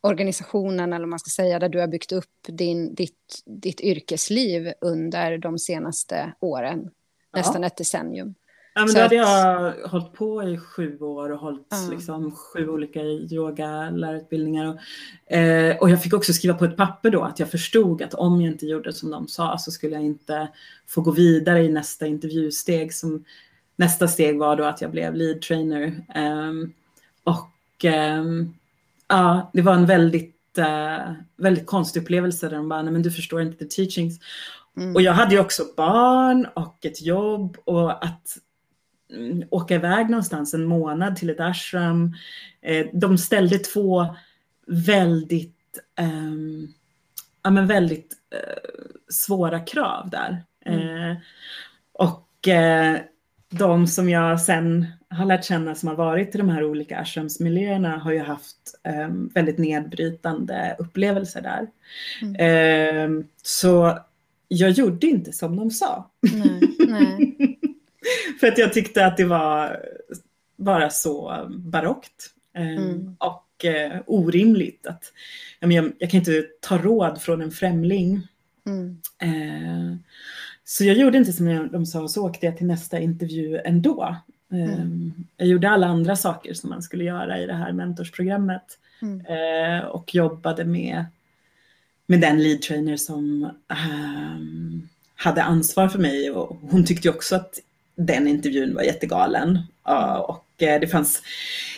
[0.00, 5.38] organisationen, eller man ska säga, där du har byggt upp din, ditt, ditt yrkesliv under
[5.38, 6.90] de senaste åren,
[7.32, 7.38] ja.
[7.38, 8.34] nästan ett decennium.
[8.76, 11.88] Ja, men då hade jag hållit på i sju år och hållit ja.
[11.90, 14.66] liksom, sju olika yogalärarutbildningar.
[14.66, 18.14] Och, eh, och jag fick också skriva på ett papper då att jag förstod att
[18.14, 20.48] om jag inte gjorde som de sa så skulle jag inte
[20.86, 22.94] få gå vidare i nästa intervjusteg.
[22.94, 23.24] Som,
[23.76, 26.04] nästa steg var då att jag blev lead trainer.
[26.14, 26.52] Eh,
[27.24, 28.24] och eh,
[29.08, 33.10] ja, det var en väldigt, eh, väldigt konstig upplevelse där de bara, nej men du
[33.10, 34.18] förstår inte the teachings.
[34.76, 34.94] Mm.
[34.94, 38.38] Och jag hade ju också barn och ett jobb och att
[39.50, 42.14] åka iväg någonstans en månad till ett ashram.
[42.62, 44.06] Eh, de ställde två
[44.66, 46.74] väldigt, um,
[47.42, 50.42] ja, men väldigt uh, svåra krav där.
[50.64, 51.10] Mm.
[51.10, 51.16] Uh,
[51.92, 52.98] och uh,
[53.50, 57.98] de som jag sen har lärt känna som har varit i de här olika ashramsmiljöerna
[57.98, 61.66] har ju haft um, väldigt nedbrytande upplevelser där.
[62.22, 62.36] Mm.
[62.38, 63.98] Ehm, så
[64.48, 66.10] jag gjorde inte som de sa.
[66.20, 67.36] Nej, nej.
[68.40, 69.80] För att jag tyckte att det var
[70.56, 72.30] bara så barockt.
[72.56, 73.16] Eh, mm.
[73.18, 74.86] Och eh, orimligt.
[74.86, 75.12] Att,
[75.60, 78.28] jag, jag, jag, kan inte ta råd från en främling.
[78.66, 79.00] Mm.
[79.18, 79.96] Eh,
[80.64, 84.16] så jag gjorde inte som de sa, så åkte jag till nästa intervju ändå.
[84.52, 85.12] Mm.
[85.36, 88.78] Jag gjorde alla andra saker som man skulle göra i det här mentorsprogrammet.
[89.02, 89.20] Mm.
[89.26, 91.04] Eh, och jobbade med,
[92.06, 96.30] med den lead trainer som ehm, hade ansvar för mig.
[96.30, 97.58] Och hon tyckte också att
[97.96, 99.58] den intervjun var jättegalen.
[100.26, 101.22] Och eh, det fanns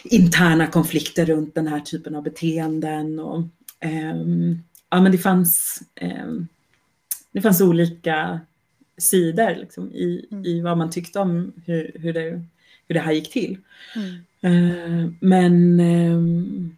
[0.04, 3.18] interna konflikter runt den här typen av beteenden.
[3.18, 3.38] Och,
[3.84, 6.48] um, ja, men det fanns, um,
[7.32, 8.40] det fanns olika
[8.98, 10.44] sidor liksom, i, mm.
[10.44, 12.42] i vad man tyckte om hur, hur, det,
[12.88, 13.58] hur det här gick till.
[13.96, 14.14] Mm.
[14.44, 16.76] Uh, men um,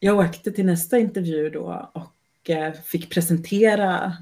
[0.00, 4.16] jag åkte till nästa intervju då och uh, fick presentera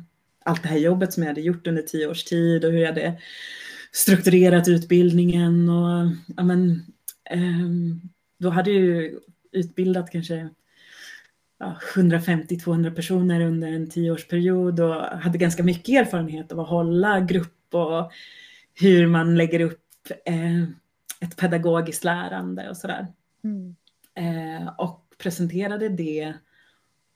[0.45, 2.89] allt det här jobbet som jag hade gjort under tio års tid och hur jag
[2.89, 3.15] hade
[3.99, 6.87] strukturerat utbildningen och ja, men,
[7.35, 8.01] um,
[8.39, 9.21] då hade jag ju
[9.53, 10.49] utbildat kanske
[11.59, 17.75] ja, 150-200 personer under en tioårsperiod och hade ganska mycket erfarenhet av att hålla grupp
[17.75, 18.13] och
[18.75, 19.85] hur man lägger upp
[20.25, 20.63] eh,
[21.21, 23.07] ett pedagogiskt lärande och sådär.
[23.45, 23.77] Mm.
[24.15, 26.35] Eh, och presenterade det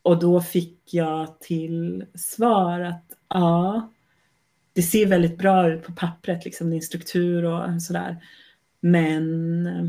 [0.03, 3.92] och då fick jag till svar att ja,
[4.73, 8.25] det ser väldigt bra ut på pappret, liksom din struktur och sådär.
[8.81, 9.85] Men eh,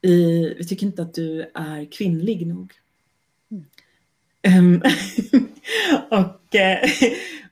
[0.00, 2.72] vi tycker inte att du är kvinnlig nog.
[4.42, 4.82] Mm.
[6.10, 6.90] och, eh,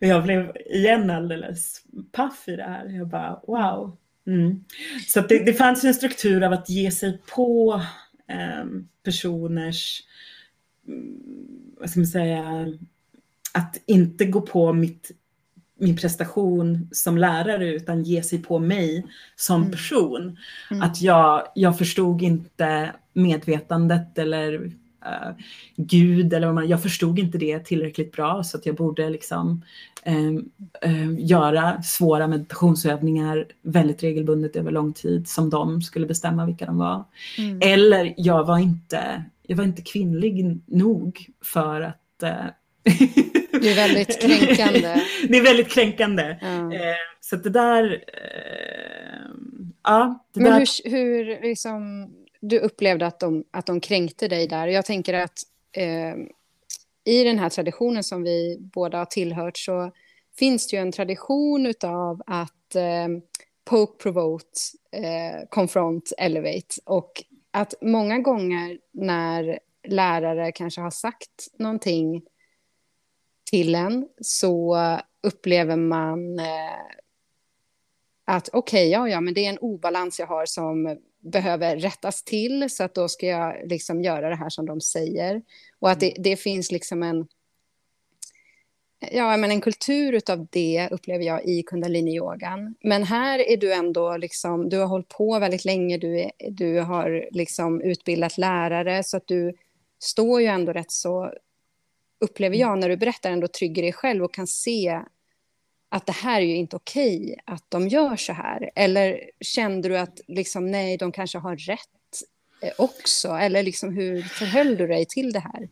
[0.01, 2.89] och jag blev igen alldeles paff i det här.
[2.89, 3.97] Jag bara wow.
[4.27, 4.65] Mm.
[5.07, 7.83] Så det, det fanns en struktur av att ge sig på
[8.63, 10.03] um, personers,
[10.87, 12.67] um, vad ska man säga,
[13.53, 15.11] att inte gå på mitt
[15.79, 19.73] min prestation som lärare utan ge sig på mig som mm.
[19.73, 20.37] person.
[20.71, 20.83] Mm.
[20.83, 24.65] Att jag, jag förstod inte medvetandet eller
[25.07, 25.33] uh,
[25.77, 29.63] Gud eller vad man, jag förstod inte det tillräckligt bra så att jag borde liksom
[30.07, 30.51] um,
[30.83, 36.79] um, göra svåra meditationsövningar väldigt regelbundet över lång tid som de skulle bestämma vilka de
[36.79, 37.05] var.
[37.39, 37.59] Mm.
[37.63, 42.51] Eller jag var inte, jag var inte kvinnlig nog för att uh,
[43.61, 44.81] Det är väldigt kränkande.
[45.29, 46.37] det är väldigt kränkande.
[46.41, 46.75] Ja.
[46.75, 48.05] Eh, så det där...
[48.09, 49.31] Eh,
[49.83, 50.91] ja, det Men där...
[50.91, 54.67] hur, hur liksom, du upplevde att de, att de kränkte dig där?
[54.67, 55.43] Jag tänker att
[55.73, 56.15] eh,
[57.05, 59.93] i den här traditionen som vi båda har tillhört så
[60.39, 63.09] finns det ju en tradition av att eh,
[63.65, 64.45] poke, provoke,
[64.93, 66.75] eh, confront, elevate.
[66.85, 72.23] Och att många gånger när lärare kanske har sagt någonting
[73.51, 74.79] till en så
[75.23, 76.45] upplever man eh,
[78.25, 82.23] att okej, okay, ja, ja, men det är en obalans jag har som behöver rättas
[82.23, 85.43] till så att då ska jag liksom göra det här som de säger.
[85.79, 86.23] Och att det, mm.
[86.23, 87.27] det finns liksom en,
[89.11, 92.75] ja, men en kultur av det upplever jag i kundaliniyogan.
[92.81, 96.81] Men här är du ändå liksom, du har hållit på väldigt länge, du, är, du
[96.81, 99.55] har liksom utbildat lärare så att du
[99.99, 101.33] står ju ändå rätt så
[102.21, 105.03] upplever jag, när du berättar, ändå trygg i dig själv och kan se
[105.89, 108.71] att det här är ju inte okej att de gör så här?
[108.75, 111.79] Eller kände du att liksom, nej, de kanske har rätt
[112.63, 113.29] eh, också?
[113.29, 115.69] Eller liksom, hur förhöll du dig till det här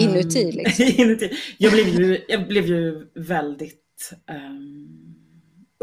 [0.00, 0.42] inuti?
[0.42, 0.84] Ehm, liksom?
[1.04, 1.30] inuti.
[1.58, 5.14] Jag, blev ju, jag blev ju väldigt um,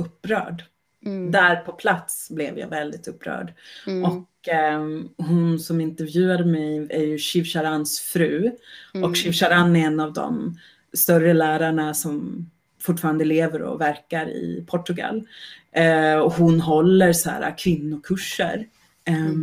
[0.01, 0.63] upprörd.
[1.07, 1.31] Mm.
[1.31, 3.53] Där på plats blev jag väldigt upprörd.
[3.87, 4.03] Mm.
[4.03, 4.81] Och eh,
[5.17, 8.51] hon som intervjuade mig är ju Shiv Charans fru.
[8.93, 9.09] Mm.
[9.09, 10.57] Och Shiv Charan är en av de
[10.93, 12.45] större lärarna som
[12.81, 15.27] fortfarande lever och verkar i Portugal.
[15.71, 18.67] Eh, och hon håller så här kvinnokurser.
[19.05, 19.33] Eh,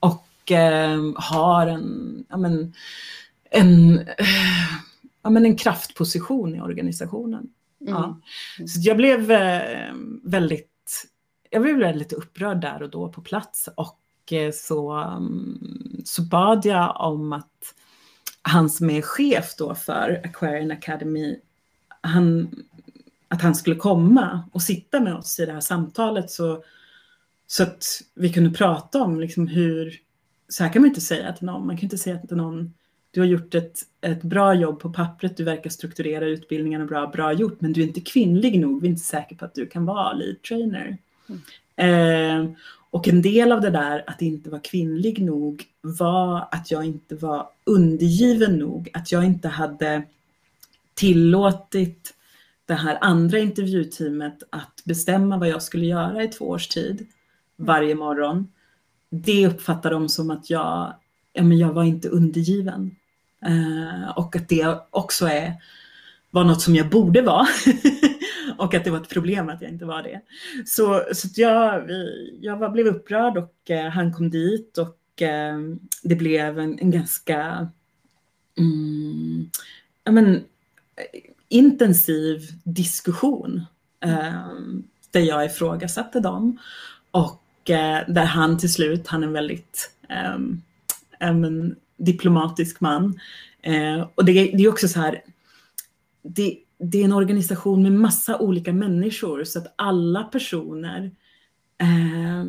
[0.00, 2.74] och ehm, har en, ja men,
[3.50, 4.06] en,
[5.22, 7.48] ja men en kraftposition i organisationen.
[7.88, 7.94] Mm.
[7.94, 8.20] Ja.
[8.66, 11.06] Så jag blev eh, väldigt,
[11.50, 16.66] jag blev väldigt upprörd där och då på plats och eh, så, mm, så bad
[16.66, 17.74] jag om att
[18.42, 21.38] han som är chef då för Aquarian Academy,
[22.00, 22.54] han,
[23.28, 26.64] att han skulle komma och sitta med oss i det här samtalet så,
[27.46, 29.98] så att vi kunde prata om liksom hur,
[30.48, 32.74] så här kan man inte säga till någon, man kan inte säga till någon
[33.12, 37.32] du har gjort ett, ett bra jobb på pappret, du verkar strukturera utbildningarna bra, bra
[37.32, 39.84] gjort, men du är inte kvinnlig nog, vi är inte säkra på att du kan
[39.84, 40.98] vara lead trainer.
[41.28, 41.40] Mm.
[41.76, 42.56] Eh,
[42.90, 47.14] och en del av det där att inte vara kvinnlig nog var att jag inte
[47.14, 50.02] var undergiven nog, att jag inte hade
[50.94, 52.14] tillåtit
[52.66, 57.06] det här andra intervjuteamet att bestämma vad jag skulle göra i två års tid
[57.56, 58.48] varje morgon.
[59.10, 60.94] Det uppfattade de som att jag,
[61.32, 62.96] ja, men jag var inte undergiven.
[63.46, 65.54] Eh, och att det också är,
[66.30, 67.46] var något som jag borde vara.
[68.58, 70.20] och att det var ett problem att jag inte var det.
[70.66, 71.90] Så, så jag,
[72.40, 75.58] jag blev upprörd och eh, han kom dit och eh,
[76.02, 77.68] det blev en, en ganska
[78.58, 79.50] mm,
[80.10, 80.44] men,
[81.48, 83.62] intensiv diskussion
[84.04, 84.50] eh,
[85.10, 86.58] där jag ifrågasatte dem.
[87.10, 90.38] Och eh, där han till slut, han är väldigt eh,
[91.32, 93.20] men, diplomatisk man.
[93.62, 95.22] Eh, och det, det är också så här,
[96.22, 101.10] det, det, är en organisation med massa olika människor så att alla personer
[101.78, 102.40] eh,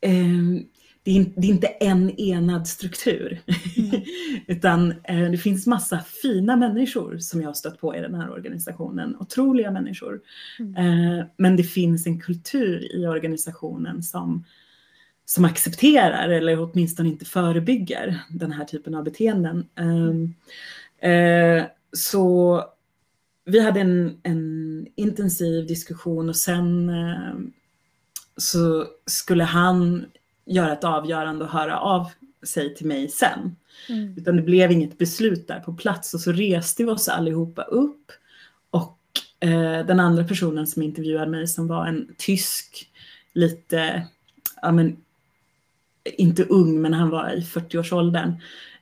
[0.00, 0.62] eh,
[1.04, 3.40] det är, det är, inte en enad struktur.
[3.76, 4.02] Mm.
[4.46, 8.30] Utan eh, det finns massa fina människor som jag har stött på i den här
[8.30, 9.16] organisationen.
[9.16, 10.20] Otroliga människor.
[10.58, 10.76] Mm.
[10.76, 14.44] Eh, men det finns en kultur i organisationen som,
[15.32, 19.68] som accepterar eller åtminstone inte förebygger den här typen av beteenden.
[19.74, 20.34] Ehm,
[20.98, 22.64] eh, så
[23.44, 27.34] vi hade en, en intensiv diskussion och sen eh,
[28.36, 30.04] så skulle han
[30.44, 32.10] göra ett avgörande och höra av
[32.42, 33.56] sig till mig sen.
[33.88, 34.14] Mm.
[34.18, 38.12] Utan det blev inget beslut där på plats och så reste vi oss allihopa upp
[38.70, 38.98] och
[39.40, 42.90] eh, den andra personen som intervjuade mig som var en tysk,
[43.32, 44.06] lite,
[44.62, 44.96] ja men
[46.04, 48.34] inte ung men han var i 40-årsåldern,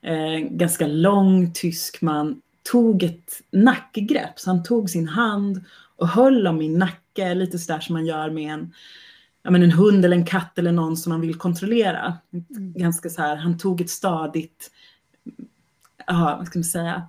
[0.03, 4.39] eh, ganska lång tysk man, tog ett nackgrepp.
[4.41, 5.64] Så han tog sin hand
[5.97, 8.73] och höll om min nacke, lite sådär som man gör med en
[9.43, 12.18] ja, men en hund eller en katt eller någon som man vill kontrollera.
[12.33, 12.73] Mm.
[12.73, 14.71] Ganska så här, han tog ett stadigt,
[16.07, 17.09] ja, vad ska man säga,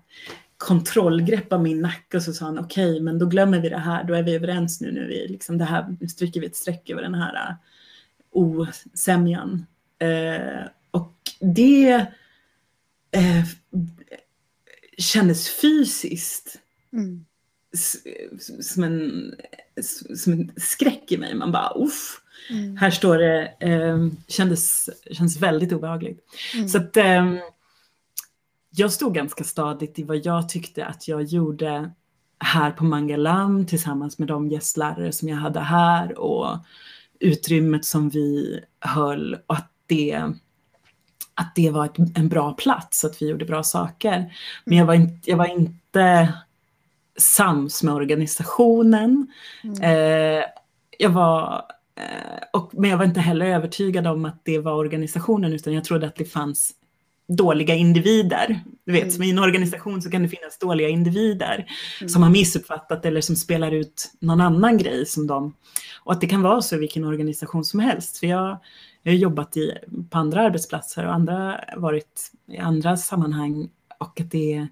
[0.57, 3.77] kontrollgrepp av min nacke och så sa han okej, okay, men då glömmer vi det
[3.77, 6.55] här, då är vi överens nu, nu, vi, liksom det här, nu stryker vi ett
[6.55, 7.55] streck över den här uh,
[8.31, 9.65] osämjan.
[10.01, 12.05] Uh, och det
[13.17, 13.45] uh,
[14.97, 16.59] kändes fysiskt
[16.93, 17.25] mm.
[18.61, 19.33] som, en,
[20.15, 21.35] som en skräck i mig.
[21.35, 22.77] Man bara uff, Mm.
[22.77, 26.19] Här står det, eh, kändes, kändes väldigt obehagligt.
[26.55, 26.67] Mm.
[26.67, 27.33] Så att eh,
[28.69, 31.91] jag stod ganska stadigt i vad jag tyckte att jag gjorde
[32.39, 36.57] här på Mangalam tillsammans med de gästlärare som jag hade här och
[37.19, 40.33] utrymmet som vi höll och att det,
[41.33, 44.33] att det var ett, en bra plats, att vi gjorde bra saker.
[44.65, 46.33] Men jag var, in, jag var inte
[47.17, 49.27] sams med organisationen.
[49.63, 49.81] Mm.
[49.81, 50.43] Eh,
[50.97, 51.65] jag var
[52.01, 55.83] Eh, och, men jag var inte heller övertygad om att det var organisationen utan jag
[55.83, 56.71] trodde att det fanns
[57.27, 58.59] dåliga individer.
[58.85, 59.11] Du vet, mm.
[59.11, 61.65] som i en organisation så kan det finnas dåliga individer
[62.01, 62.09] mm.
[62.09, 65.53] som har missuppfattat eller som spelar ut någon annan grej som de.
[66.03, 68.17] Och att det kan vara så i vilken organisation som helst.
[68.17, 68.57] För jag,
[69.03, 69.77] jag har jobbat i,
[70.09, 74.67] på andra arbetsplatser och andra varit i andra sammanhang och att det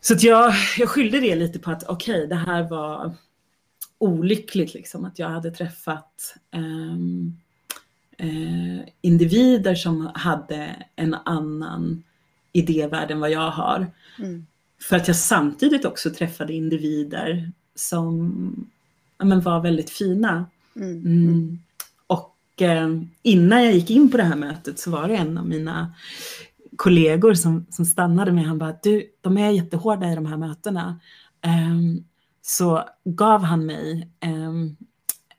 [0.00, 3.14] så att jag, jag skyllde det lite på att okej, okay, det här var
[3.98, 7.36] olyckligt liksom, att jag hade träffat um,
[8.22, 12.02] uh, individer som hade en annan
[12.52, 13.86] idévärld än vad jag har.
[14.18, 14.46] Mm.
[14.80, 18.70] För att jag samtidigt också träffade individer som
[19.18, 20.46] ja, men var väldigt fina.
[20.76, 21.06] Mm.
[21.06, 21.58] Mm.
[22.62, 22.88] Eh,
[23.22, 25.94] innan jag gick in på det här mötet så var det en av mina
[26.76, 28.44] kollegor som, som stannade mig.
[28.44, 31.00] han bara, du, de är jättehårda i de här mötena.
[31.46, 32.04] Um,
[32.42, 34.76] så gav han mig um,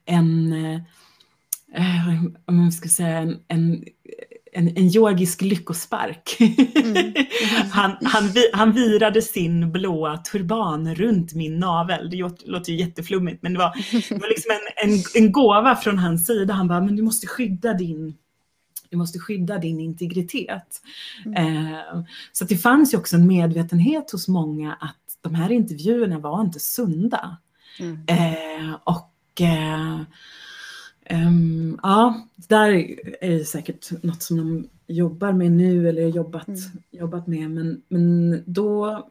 [0.06, 3.84] en, uh, om man ska säga, en, en,
[4.54, 6.38] en, en yogisk lyckospark.
[6.76, 7.14] Mm.
[7.72, 8.24] han, han,
[8.54, 12.10] han virade sin blåa turban runt min navel.
[12.10, 13.74] Det låter ju jätteflummigt men det var,
[14.10, 16.54] det var liksom en, en, en gåva från hans sida.
[16.54, 18.18] Han bara, men du måste skydda din
[18.90, 20.82] du måste skydda din integritet.
[21.26, 21.66] Mm.
[21.66, 26.42] Eh, så det fanns ju också en medvetenhet hos många att de här intervjuerna var
[26.42, 27.38] inte sunda.
[27.80, 28.00] Mm.
[28.08, 30.02] Eh, och eh,
[31.10, 32.70] um, ja, där
[33.22, 36.60] är det säkert något som de jobbar med nu eller jobbat, mm.
[36.92, 37.52] jobbat med.
[37.52, 39.04] Men, men då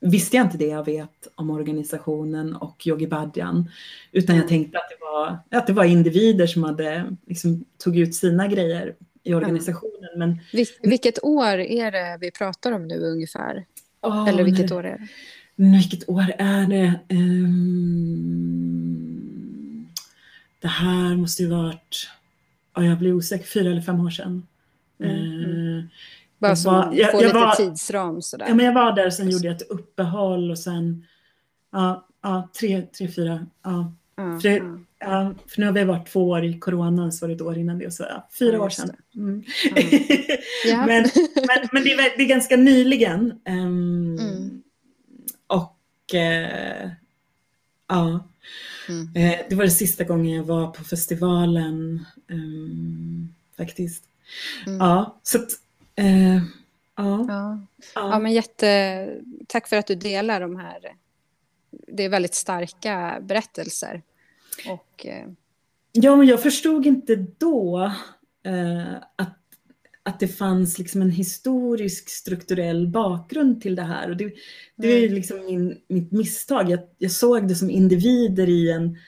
[0.00, 3.70] visste jag inte det jag vet om organisationen och Yogi Bhajan.
[4.12, 8.14] Utan jag tänkte att det var, att det var individer som hade, liksom, tog ut
[8.14, 10.10] sina grejer i organisationen.
[10.16, 13.64] Men, Vil vilket år är det vi pratar om nu ungefär?
[14.02, 15.08] Oh, Eller vilket år är det?
[15.56, 17.00] Vilket år är det?
[17.14, 19.09] Um,
[20.60, 22.10] det här måste ju varit,
[22.76, 24.46] oh, jag blir osäker, fyra eller fem år sedan.
[25.00, 25.16] Mm.
[25.16, 25.84] Uh,
[26.38, 28.46] Bara så man får lite var, tidsram sådär.
[28.48, 31.06] Ja, men jag var där och sen gjorde jag ett uppehåll och sen,
[31.72, 33.92] ja, ja tre, tre fyra, ja.
[34.18, 34.86] Mm, för, det, mm.
[34.98, 37.58] ja, för nu har vi varit två år i coronan så var det ett år
[37.58, 37.90] innan det.
[37.90, 38.96] Så ja, fyra ja, år sedan.
[39.14, 39.42] Mm.
[40.66, 40.86] ja.
[40.86, 41.04] men,
[41.34, 43.40] men, men det, är, det är ganska nyligen.
[43.48, 44.62] Um,
[45.46, 46.90] och eh,
[47.90, 48.24] ja,
[48.88, 49.16] mm.
[49.16, 54.04] eh, det var det sista gången jag var på festivalen um, faktiskt.
[54.66, 54.78] Mm.
[54.78, 55.50] Ja, så att,
[55.96, 56.36] eh,
[56.96, 57.26] ja.
[57.28, 57.58] ja.
[57.94, 58.18] Ja.
[58.18, 60.78] men jätte, tack för att du delar de här.
[61.70, 64.02] Det är väldigt starka berättelser.
[64.68, 65.26] Och, eh...
[65.92, 67.92] Ja, men jag förstod inte då
[68.42, 69.39] eh, att
[70.02, 74.10] att det fanns liksom en historisk strukturell bakgrund till det här.
[74.10, 74.32] Och det,
[74.76, 75.14] det är mm.
[75.14, 76.70] liksom min, mitt misstag.
[76.70, 78.98] Jag, jag såg det som individer i en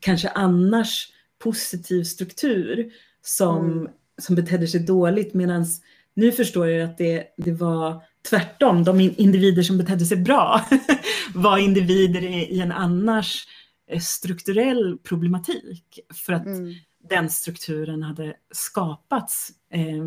[0.00, 1.08] kanske annars
[1.38, 3.88] positiv struktur som, mm.
[4.18, 5.66] som betedde sig dåligt medan
[6.14, 8.84] nu förstår jag att det, det var tvärtom.
[8.84, 10.64] De individer som betedde sig bra
[11.34, 13.46] var individer i, i en annars
[13.90, 16.00] eh, strukturell problematik.
[16.14, 16.74] För att mm.
[17.08, 20.04] Den strukturen hade skapats eh,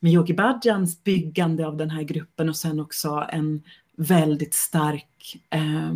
[0.00, 3.62] med Yogi Bhajans byggande av den här gruppen och sen också en
[3.96, 5.92] väldigt stark eh,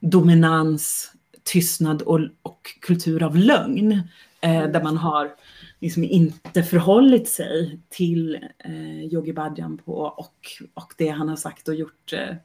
[0.00, 1.12] dominans,
[1.42, 4.02] tystnad och, och, kultur av lögn.
[4.40, 4.70] Eh.
[4.70, 5.34] Där man har
[5.78, 11.68] liksom inte förhållit sig till eh, Yogi Bhajan på och, och det han har sagt
[11.68, 12.36] och gjort eh,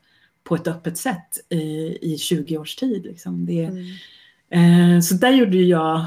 [0.43, 3.03] på ett öppet sätt i, i 20 års tid.
[3.03, 3.45] Liksom.
[3.45, 3.63] Det,
[4.49, 4.95] mm.
[4.95, 6.05] eh, så där gjorde jag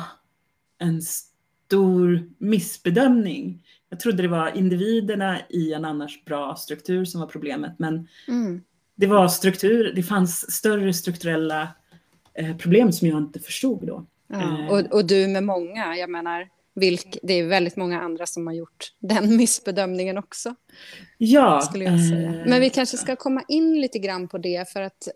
[0.78, 3.62] en stor missbedömning.
[3.88, 8.62] Jag trodde det var individerna i en annars bra struktur som var problemet, men mm.
[8.94, 11.68] det var struktur, det fanns större strukturella
[12.34, 14.06] eh, problem som jag inte förstod då.
[14.28, 14.66] Ja, eh.
[14.66, 18.54] och, och du med många, jag menar, vilk, det är väldigt många andra som har
[18.54, 20.54] gjort den missbedömningen också.
[21.18, 21.60] Ja.
[21.60, 22.28] Skulle jag säga.
[22.28, 25.08] Eh, Men vi kanske ska komma in lite grann på det för att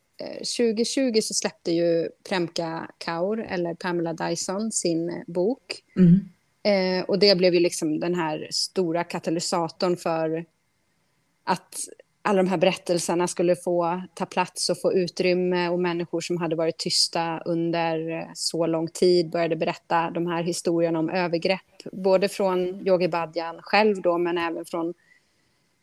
[0.58, 5.82] 2020 eh, så släppte ju Premka Kaur, eller Pamela Dyson, sin eh, bok.
[5.96, 6.20] Mm.
[6.62, 10.44] Eh, och det blev ju liksom den här stora katalysatorn för
[11.44, 11.74] att
[12.22, 16.56] alla de här berättelserna skulle få ta plats och få utrymme och människor som hade
[16.56, 22.28] varit tysta under eh, så lång tid började berätta de här historierna om övergrepp, både
[22.28, 24.94] från Yogi Badjan själv då, men även från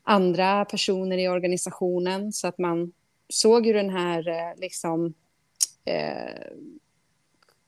[0.03, 2.91] andra personer i organisationen, så att man
[3.29, 5.13] såg ju den här eh, liksom
[5.85, 6.51] eh,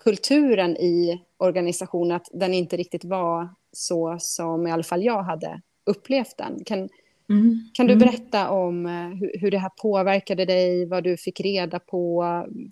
[0.03, 5.61] kulturen i organisationen, att den inte riktigt var så som i alla fall jag hade
[5.85, 6.63] upplevt den.
[6.63, 6.89] Kan,
[7.29, 7.69] Mm.
[7.73, 8.07] Kan du mm.
[8.07, 12.23] berätta om eh, hur, hur, det här påverkade dig, vad du fick reda på,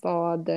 [0.01, 0.49] vad,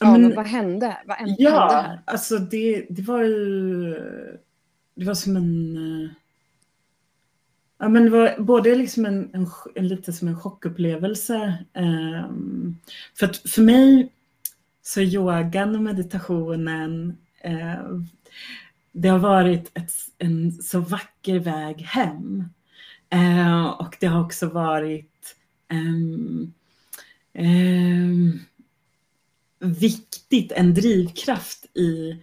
[0.00, 0.96] ja, men, vad hände?
[1.06, 2.00] Vad hände ja, här?
[2.04, 3.94] alltså det, det var ju,
[4.94, 6.10] det var som en, eh,
[7.78, 11.64] ja men det var både liksom en, en, en lite som en chockupplevelse.
[11.74, 12.78] Um,
[13.18, 14.12] för att för mig
[14.82, 17.16] så yogan och meditationen,
[17.46, 18.00] uh,
[18.92, 22.44] det har varit ett, en så vacker väg hem.
[23.10, 25.36] Eh, och det har också varit
[25.68, 25.78] eh,
[27.44, 28.08] eh,
[29.58, 32.16] viktigt, en drivkraft i,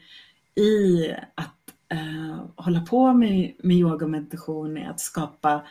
[0.62, 1.56] i att
[1.90, 5.66] eh, hålla på med, med yoga och meditation är att skapa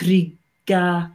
[0.00, 1.10] trygga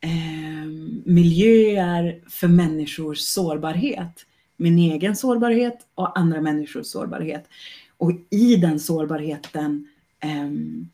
[0.00, 4.26] ehm, miljöer för människors sårbarhet.
[4.56, 7.48] Min egen sårbarhet och andra människors sårbarhet.
[7.96, 9.88] Och i den sårbarheten
[10.24, 10.88] um,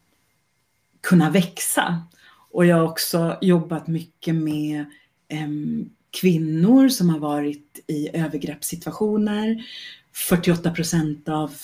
[1.00, 2.02] kunna växa.
[2.50, 4.80] Och jag har också jobbat mycket med
[5.28, 5.48] eh,
[6.10, 9.64] kvinnor som har varit i övergreppssituationer.
[10.12, 11.54] 48 procent av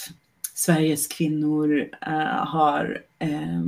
[0.54, 3.62] Sveriges kvinnor eh, har eh,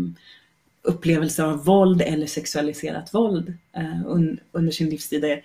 [0.83, 5.23] upplevelser av våld eller sexualiserat våld eh, un, under sin livstid.
[5.23, 5.43] Det är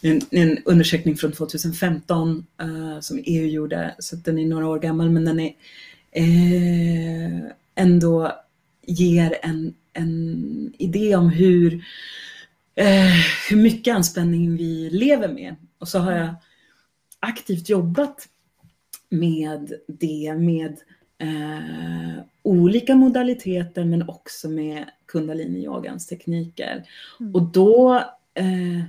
[0.00, 5.10] en, en undersökning från 2015 eh, som EU gjorde, så den är några år gammal,
[5.10, 5.54] men den är
[6.12, 8.32] eh, ändå
[8.86, 11.84] ger en, en idé om hur,
[12.74, 13.14] eh,
[13.50, 15.56] hur mycket anspänning vi lever med.
[15.78, 16.34] Och så har jag
[17.20, 18.28] aktivt jobbat
[19.08, 20.76] med det med
[21.18, 26.84] eh, olika modaliteter men också med kundalini-yogans tekniker.
[27.20, 27.34] Mm.
[27.34, 27.96] Och då,
[28.34, 28.84] eh,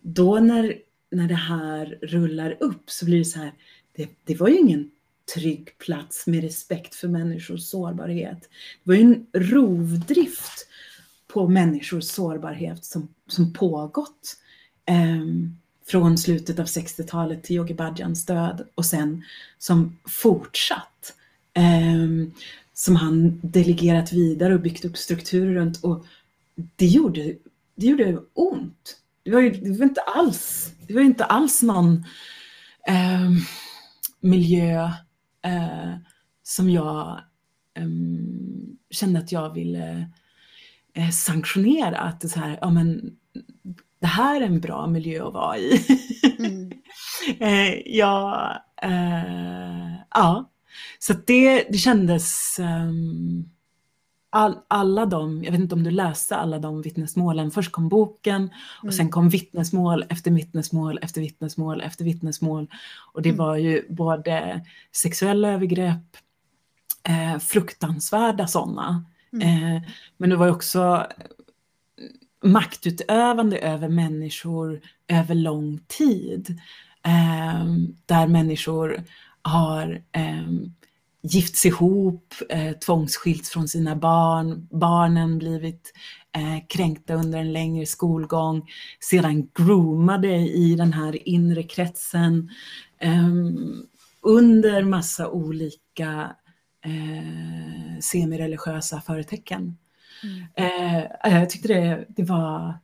[0.00, 0.78] då när,
[1.10, 3.52] när det här rullar upp så blir det så här,
[3.96, 4.90] det, det var ju ingen
[5.34, 8.40] trygg plats med respekt för människors sårbarhet.
[8.84, 10.66] Det var ju en rovdrift
[11.26, 14.36] på människors sårbarhet som, som pågått
[14.86, 15.24] eh,
[15.86, 19.24] från slutet av 60-talet till Yogi Bhajans död och sen
[19.58, 21.14] som fortsatt.
[21.54, 22.28] Eh,
[22.74, 26.06] som han delegerat vidare och byggt upp strukturer runt och
[26.76, 27.34] det gjorde,
[27.74, 28.96] det gjorde ont.
[29.22, 32.04] Det var ju det var inte alls, det var inte alls någon
[32.88, 33.30] eh,
[34.20, 34.90] miljö
[35.44, 35.94] eh,
[36.42, 37.20] som jag
[37.76, 37.88] eh,
[38.90, 40.10] kände att jag ville
[40.94, 41.98] eh, sanktionera.
[41.98, 43.16] Att det, så här, ja, men,
[44.00, 45.84] det här är en bra miljö att vara i.
[46.38, 46.72] Mm.
[47.40, 50.50] Eh, ja, eh, ja,
[50.98, 53.50] så det, det kändes um,
[54.34, 58.36] all, alla de, jag vet inte om du läste alla de vittnesmålen, först kom boken
[58.36, 58.50] mm.
[58.82, 62.68] och sen kom vittnesmål efter vittnesmål efter vittnesmål efter vittnesmål.
[63.12, 63.38] Och det mm.
[63.38, 64.60] var ju både
[64.92, 66.16] sexuella övergrepp,
[67.08, 69.04] eh, fruktansvärda sådana,
[69.34, 69.76] Mm.
[69.76, 69.82] Eh,
[70.16, 71.06] men det var också
[72.42, 76.60] maktutövande över människor över lång tid.
[77.06, 77.64] Eh,
[78.06, 79.02] där människor
[79.42, 80.46] har eh,
[81.24, 85.92] gifts ihop, eh, tvångsskilts från sina barn, barnen blivit
[86.36, 88.68] eh, kränkta under en längre skolgång,
[89.00, 92.50] sedan groomade i den här inre kretsen
[92.98, 93.28] eh,
[94.22, 96.36] under massa olika
[96.84, 99.76] eh, semireligiösa företecken.
[100.22, 100.44] Mm.
[100.54, 102.78] Eh, jag tyckte det, det var,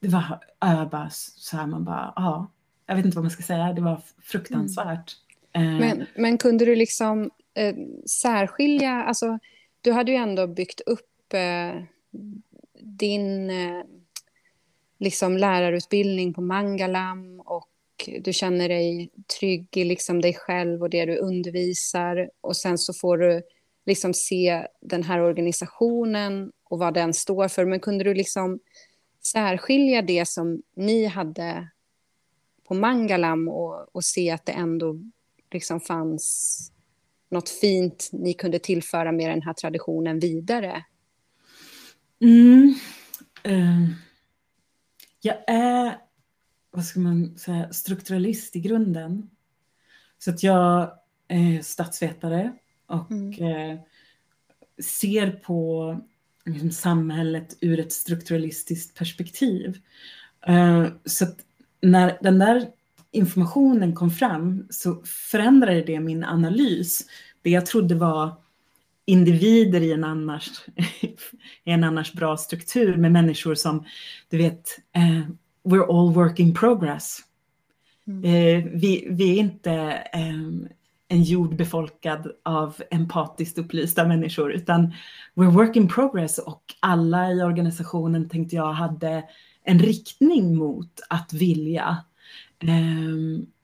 [0.00, 2.50] det var äh, bara så här, man bara, ja,
[2.86, 5.12] jag vet inte vad man ska säga, det var fruktansvärt.
[5.52, 5.76] Mm.
[5.76, 7.74] Men, men kunde du liksom eh,
[8.06, 9.38] särskilja, alltså
[9.80, 11.82] du hade ju ändå byggt upp eh,
[12.80, 13.84] din eh,
[14.98, 17.68] liksom lärarutbildning på Mangalam och
[18.20, 22.92] du känner dig trygg i liksom dig själv och det du undervisar och sen så
[22.92, 23.42] får du
[23.86, 27.64] liksom se den här organisationen och vad den står för.
[27.64, 28.60] Men kunde du liksom
[29.22, 31.68] särskilja det som ni hade
[32.64, 35.00] på Mangalam och, och se att det ändå
[35.50, 36.72] liksom fanns
[37.32, 40.84] något fint ni kunde tillföra med den här traditionen vidare?
[42.20, 42.74] Mm.
[43.48, 43.90] Uh,
[45.20, 45.98] jag är,
[46.70, 49.30] vad ska man säga, strukturalist i grunden.
[50.18, 50.92] Så att jag
[51.28, 52.52] är statsvetare
[52.86, 53.42] och mm.
[53.42, 53.80] uh,
[54.82, 56.00] ser på
[56.44, 59.78] liksom, samhället ur ett strukturalistiskt perspektiv.
[60.48, 61.38] Uh, så att
[61.80, 62.70] när den där
[63.12, 67.06] informationen kom fram så förändrade det min analys.
[67.42, 68.36] Det jag trodde var
[69.04, 70.50] individer i en annars,
[71.64, 73.84] i en annars bra struktur med människor som,
[74.30, 75.28] du vet, uh,
[75.64, 77.18] we're all work in progress.
[78.06, 78.24] Mm.
[78.24, 80.68] Uh, vi, vi är inte um,
[81.08, 84.92] en jord befolkad av empatiskt upplysta människor, utan
[85.34, 89.24] we're work in progress och alla i organisationen tänkte jag hade
[89.64, 92.04] en riktning mot att vilja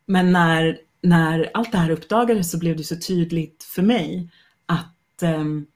[0.07, 4.31] men när, när allt det här uppdagades så blev det så tydligt för mig
[4.67, 5.67] att ehm,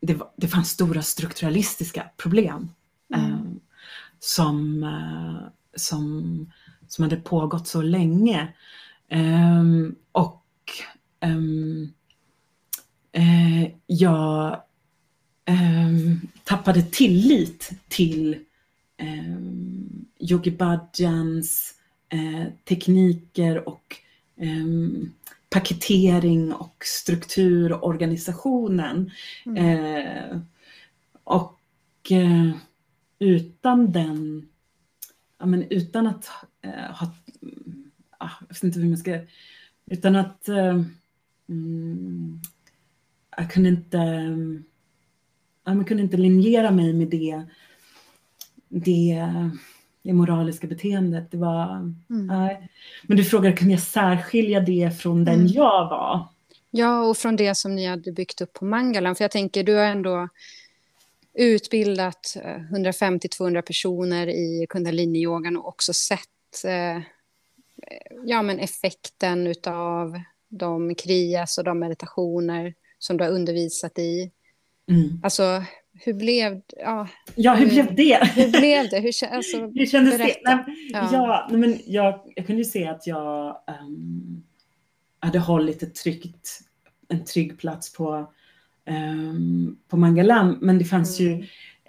[0.00, 2.70] det, det fanns stora strukturalistiska problem
[3.14, 3.30] mm.
[3.30, 3.60] Ehm,
[4.20, 6.52] som, eh, som,
[6.88, 8.52] som hade pågått så länge.
[10.12, 10.44] och
[13.12, 14.60] eh, jag
[16.44, 18.38] tappade tillit till
[20.18, 21.74] Yogi Bhajans
[22.14, 23.96] eh, tekniker och
[24.36, 24.66] eh,
[25.50, 29.10] paketering och struktur, organisationen.
[29.46, 29.56] Mm.
[29.66, 30.38] Eh,
[31.24, 31.60] och
[32.10, 32.50] eh,
[33.18, 34.48] utan den,
[35.38, 36.26] ja, men utan att
[36.90, 37.14] ha,
[38.18, 39.20] ah, jag vet inte hur man ska,
[39.86, 40.48] utan att
[41.48, 42.40] mm,
[43.36, 43.98] jag kunde inte,
[45.64, 47.42] jag kunde inte linjera mig med det,
[48.68, 49.30] det
[50.04, 51.30] det moraliska beteendet.
[51.30, 51.70] Det var,
[52.10, 52.56] mm.
[53.02, 55.46] Men du frågar, kan jag särskilja det från den mm.
[55.46, 56.28] jag var?
[56.70, 59.14] Ja, och från det som ni hade byggt upp på Mangalan.
[59.14, 60.28] För jag tänker, du har ändå
[61.34, 62.36] utbildat
[62.70, 67.02] 150-200 eh, personer i kundaliniyogan och också sett eh,
[68.24, 74.30] ja, men effekten av de krias och de meditationer som du har undervisat i.
[74.88, 75.20] Mm.
[75.22, 75.62] Alltså,
[75.94, 78.28] hur blev ja, ja, hur, hur blev det?
[78.34, 79.00] Hur blev det?
[79.00, 80.50] Hur, alltså, hur kändes berätta.
[80.50, 80.64] det?
[80.66, 81.08] Nej, ja.
[81.12, 84.42] ja nej, men jag, jag kunde ju se att jag um,
[85.20, 86.60] hade hållit ett tryggt,
[87.08, 88.32] en trygg plats på,
[88.86, 90.58] um, på Mangalam.
[90.60, 91.32] Men det fanns mm.
[91.32, 91.46] ju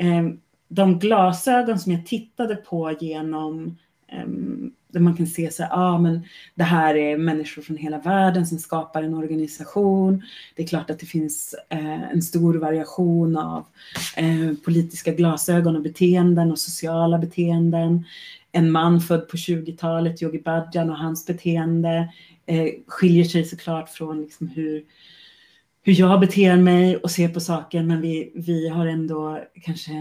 [0.10, 3.78] um, de glasögon som jag tittade på genom
[4.96, 6.24] där man kan se så här, ah, men
[6.56, 10.24] det här är människor från hela världen som skapar en organisation.
[10.56, 13.66] Det är klart att det finns eh, en stor variation av
[14.18, 18.06] eh, politiska glasögon och beteenden och sociala beteenden.
[18.52, 22.10] En man född på 20-talet, Yogi Bhajan och hans beteende
[22.46, 24.84] eh, skiljer sig såklart från liksom hur
[25.82, 29.92] hur jag beter mig och ser på saker, men vi, vi har ändå kanske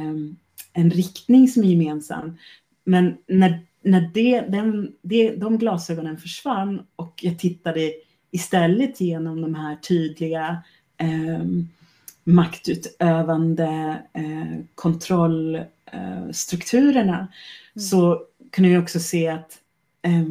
[0.73, 2.39] en riktning som är gemensam.
[2.85, 7.93] Men när när det, den, det, de glasögonen försvann och jag tittade
[8.31, 10.63] istället genom de här tydliga
[10.97, 11.45] eh,
[12.25, 17.29] maktutövande eh, kontrollstrukturerna eh, mm.
[17.81, 19.59] så kunde jag också se att
[20.03, 20.25] eh,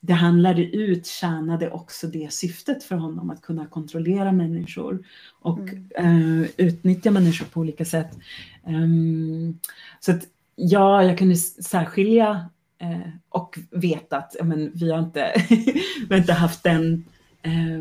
[0.00, 5.04] det handlade ut, tjänade också det syftet för honom att kunna kontrollera människor
[5.40, 6.42] och mm.
[6.42, 8.18] eh, utnyttja människor på olika sätt.
[8.66, 9.58] Um,
[10.00, 10.22] så att
[10.54, 12.50] ja, jag kunde särskilja
[12.80, 17.04] Eh, och vet att men, vi, har inte, vi har inte haft den,
[17.42, 17.80] eh,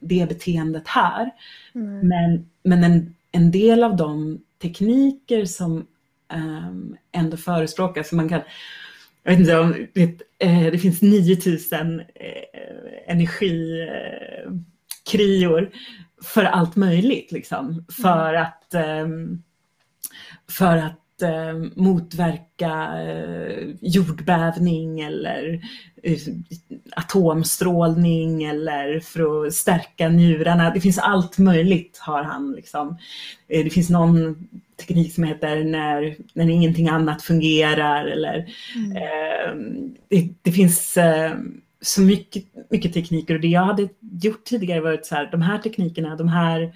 [0.00, 1.30] det beteendet här.
[1.74, 2.08] Mm.
[2.08, 5.86] Men, men en, en del av de tekniker som
[6.34, 8.40] um, ändå förespråkas, man kan
[9.22, 12.06] jag vet inte om det, eh, det finns 9000 eh,
[13.06, 15.68] energikrior eh,
[16.22, 17.84] för allt möjligt liksom.
[18.02, 18.42] För mm.
[18.42, 19.06] att, eh,
[20.48, 25.60] för att eh, motverka eh, jordbävning eller
[26.02, 26.18] eh,
[26.96, 30.70] atomstrålning eller för att stärka njurarna.
[30.70, 32.52] Det finns allt möjligt har han.
[32.52, 32.98] Liksom.
[33.48, 38.46] Eh, det finns någon teknik som heter när, när ingenting annat fungerar eller
[38.76, 38.96] mm.
[38.96, 41.32] eh, det, det, finns eh,
[41.80, 43.88] så mycket, mycket tekniker och det jag hade
[44.22, 46.74] gjort tidigare var att så här, de här teknikerna, de här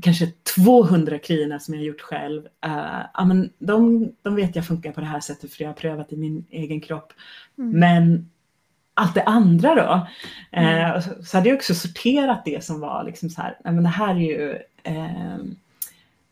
[0.00, 4.92] kanske 200 krierna som jag gjort själv, uh, ja, men de, de vet jag funkar
[4.92, 7.12] på det här sättet för jag har prövat i min egen kropp.
[7.58, 7.70] Mm.
[7.80, 8.30] Men
[8.94, 10.06] allt det andra då,
[10.50, 10.94] mm.
[10.94, 13.88] uh, så, så, hade jag också sorterat det som var liksom så här, men det
[13.88, 15.44] här är ju uh,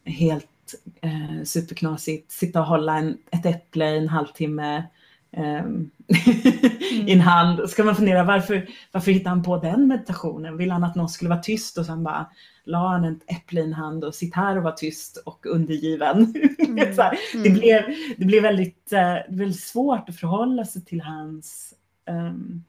[0.05, 0.47] helt
[1.05, 4.85] uh, superknasigt, sitta och hålla en, ett äpple i en halvtimme
[5.37, 5.91] um,
[6.91, 7.71] i en hand.
[7.71, 10.57] Ska man fundera varför, varför hittade han på den meditationen?
[10.57, 12.31] Vill han att någon skulle vara tyst och sen bara
[12.65, 16.35] la han ett äpple i en hand och sitt här och var tyst och undergiven.
[16.71, 16.77] Mm.
[16.77, 17.55] det, mm.
[17.55, 17.83] blev,
[18.17, 21.75] det blev väldigt, uh, väldigt svårt att förhålla sig till hans
[22.11, 22.65] um,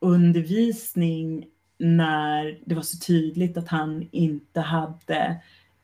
[0.00, 1.46] undervisning
[1.78, 5.36] när det var så tydligt att han inte hade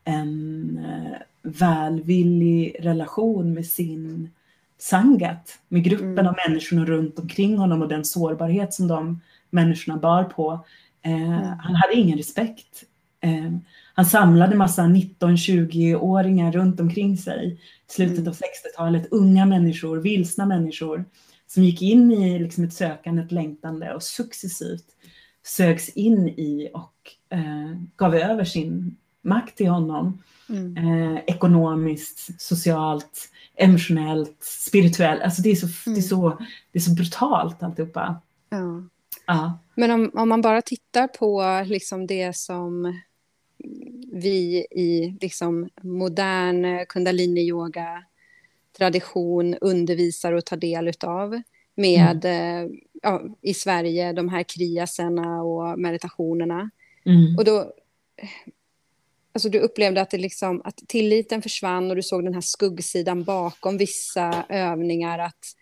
[0.04, 4.30] en uh, välvillig relation med sin
[4.84, 6.26] sangat, med gruppen mm.
[6.26, 9.20] av människorna runt omkring honom och den sårbarhet som de
[9.50, 10.64] människorna bar på.
[11.02, 11.58] Eh, mm.
[11.58, 12.84] Han hade ingen respekt
[13.24, 13.52] Eh,
[13.94, 18.28] han samlade massa 19-20-åringar runt omkring sig i slutet mm.
[18.28, 21.04] av 60-talet, unga människor, vilsna människor
[21.46, 24.86] som gick in i liksom ett sökande, ett längtande och successivt
[25.42, 26.94] sögs in i och
[27.38, 30.22] eh, gav över sin makt till honom.
[30.48, 30.76] Mm.
[30.76, 35.22] Eh, ekonomiskt, socialt, emotionellt, spirituellt.
[35.22, 35.94] Alltså det är så, mm.
[35.94, 36.38] det är så,
[36.72, 38.20] det är så brutalt alltihopa.
[38.48, 38.82] Ja.
[39.26, 39.58] ja.
[39.74, 43.00] Men om, om man bara tittar på liksom det som
[44.12, 48.04] vi i liksom modern kundaliniyoga
[48.76, 51.42] tradition undervisar och tar del av
[51.74, 52.64] med mm.
[52.64, 52.70] Eh,
[53.02, 56.70] ja, i Sverige, de här kriaserna och meditationerna.
[57.04, 57.36] Mm.
[57.36, 57.72] Och då,
[59.34, 63.24] alltså du upplevde att, det liksom, att tilliten försvann och du såg den här skuggsidan
[63.24, 65.18] bakom vissa övningar.
[65.18, 65.56] Att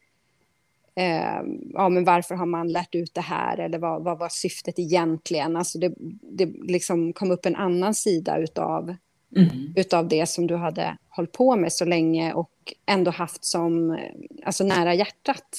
[0.94, 1.42] eh,
[1.72, 5.56] ja, men varför har man lärt ut det här eller vad, vad var syftet egentligen?
[5.56, 8.96] Alltså det, det liksom kom upp en annan sida utav,
[9.36, 9.72] mm.
[9.76, 13.98] utav det som du hade hållit på med så länge och ändå haft som
[14.44, 15.56] alltså nära hjärtat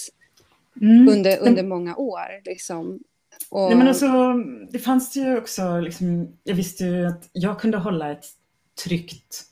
[0.82, 1.07] mm.
[1.09, 2.45] under, under många år.
[2.45, 2.99] Liksom.
[3.49, 3.69] Och...
[3.69, 4.33] Nej, men alltså,
[4.71, 8.25] det fanns ju också, liksom, jag visste ju att jag kunde hålla ett
[8.83, 9.43] tryggt,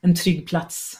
[0.00, 0.98] en trygg plats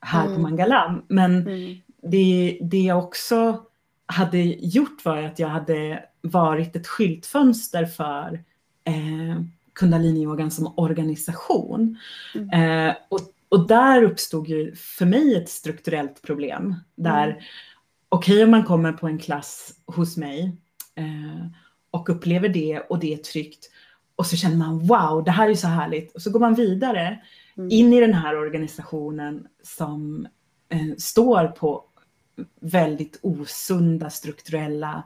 [0.00, 0.34] här mm.
[0.34, 1.04] på Mangalam.
[1.08, 1.76] Men mm.
[2.02, 3.62] det, det jag också
[4.06, 8.44] hade gjort var att jag hade varit ett skyltfönster för
[8.84, 11.98] eh, kundaliniyogan som organisation.
[12.34, 12.88] Mm.
[12.88, 16.74] Eh, och, och där uppstod ju för mig ett strukturellt problem.
[16.94, 17.42] Där, mm.
[18.08, 20.56] okej okay, om man kommer på en klass hos mig
[20.94, 21.46] eh,
[21.96, 23.70] och upplever det och det är tryggt
[24.16, 26.14] och så känner man wow, det här är så härligt.
[26.14, 27.18] Och så går man vidare
[27.56, 27.70] mm.
[27.70, 30.28] in i den här organisationen som
[30.68, 31.84] eh, står på
[32.60, 35.02] väldigt osunda strukturella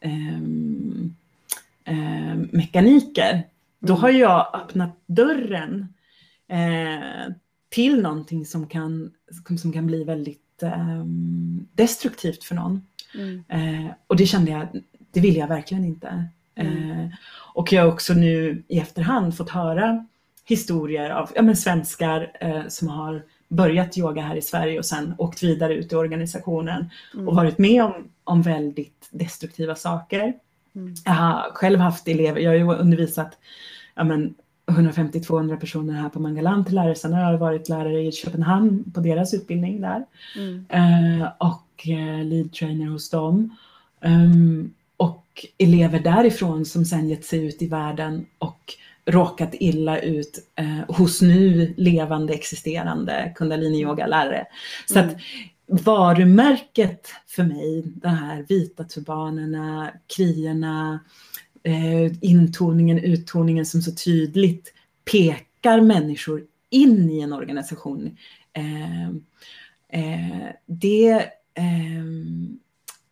[0.00, 0.38] eh,
[1.84, 3.46] eh, mekaniker.
[3.80, 4.02] Då mm.
[4.02, 5.94] har jag öppnat dörren
[6.48, 7.32] eh,
[7.68, 9.10] till någonting som kan,
[9.58, 12.86] som kan bli väldigt ehm, destruktivt för någon.
[13.14, 13.44] Mm.
[13.48, 14.68] Eh, och det kände jag,
[15.14, 16.24] det vill jag verkligen inte.
[16.54, 16.90] Mm.
[16.90, 17.08] Eh,
[17.54, 20.06] och jag har också nu i efterhand fått höra
[20.44, 25.14] historier av ja, men svenskar eh, som har börjat yoga här i Sverige och sen
[25.18, 27.28] åkt vidare ut i organisationen mm.
[27.28, 27.92] och varit med om,
[28.24, 30.34] om väldigt destruktiva saker.
[30.74, 30.94] Mm.
[31.04, 33.38] Jag har själv haft elever, jag har ju undervisat
[33.94, 34.04] ja,
[34.66, 36.94] 150-200 personer här på Mangalam till lärare.
[36.94, 40.04] Sen har jag varit lärare i Köpenhamn på deras utbildning där.
[40.36, 40.66] Mm.
[40.68, 43.56] Eh, och eh, lead trainer hos dem.
[44.00, 44.74] Um,
[45.58, 48.74] elever därifrån som sen gett sig ut i världen och
[49.06, 54.46] råkat illa ut eh, hos nu levande existerande kundalini-yoga-lärare.
[54.86, 55.10] Så mm.
[55.10, 55.16] att
[55.66, 61.00] varumärket för mig, de här vita turbanerna, krierna,
[61.62, 64.72] eh, intoningen, uttoningen som så tydligt
[65.12, 68.16] pekar människor in i en organisation.
[68.52, 69.08] Eh,
[69.88, 71.10] eh, det,
[71.54, 72.04] eh,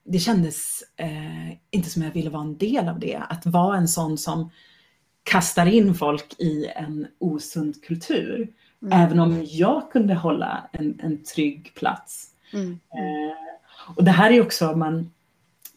[0.05, 3.22] det kändes eh, inte som jag ville vara en del av det.
[3.28, 4.50] Att vara en sån som
[5.22, 8.53] kastar in folk i en osund kultur.
[8.82, 9.00] Mm.
[9.00, 12.28] Även om jag kunde hålla en, en trygg plats.
[12.53, 12.70] Mm.
[12.72, 15.11] Eh, och det här är också om man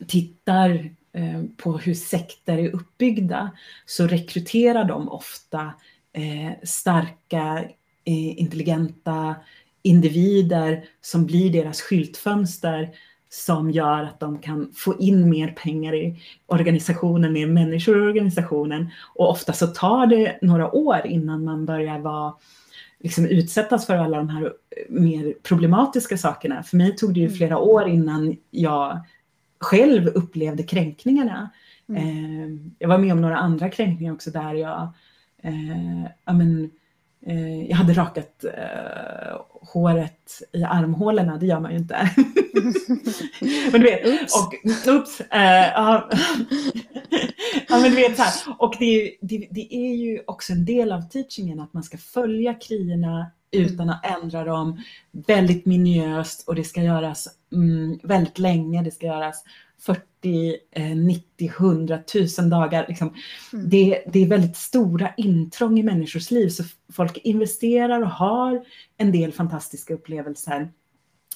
[0.07, 0.69] tittar
[1.13, 3.51] eh, på hur sekter är uppbyggda
[3.86, 5.73] så rekryterar de ofta
[6.13, 7.63] eh, starka,
[8.03, 9.36] eh, intelligenta
[9.82, 12.89] individer som blir deras skyltfönster
[13.36, 18.89] som gör att de kan få in mer pengar i organisationen, mer människor i organisationen.
[19.15, 22.33] Och ofta så tar det några år innan man börjar vara,
[22.99, 24.53] liksom utsättas för alla de här
[24.89, 26.63] mer problematiska sakerna.
[26.63, 27.38] För mig tog det ju mm.
[27.38, 28.99] flera år innan jag
[29.59, 31.49] själv upplevde kränkningarna.
[31.89, 32.01] Mm.
[32.01, 34.88] Eh, jag var med om några andra kränkningar också där jag,
[35.43, 36.71] eh, ja, men,
[37.69, 42.11] jag hade rakat eh, håret i armhålorna, det gör man ju inte.
[43.71, 44.36] men du vet, oops.
[44.36, 44.53] och
[44.93, 46.09] oops, äh, ja.
[47.69, 50.91] ja men du vet så här, och det, det, det, är ju också en del
[50.91, 54.82] av teachingen att man ska följa krierna utan att ändra dem
[55.28, 59.43] väldigt minutiöst och det ska göras mm, väldigt länge, det ska göras
[59.80, 60.57] 40,
[60.95, 61.99] 90, 100
[62.39, 62.86] 000 dagar.
[62.88, 63.13] Liksom.
[63.53, 63.69] Mm.
[63.69, 66.63] Det, det, är väldigt stora intrång i människors liv så
[66.93, 68.65] folk investerar och har
[68.97, 70.69] en del fantastiska upplevelser.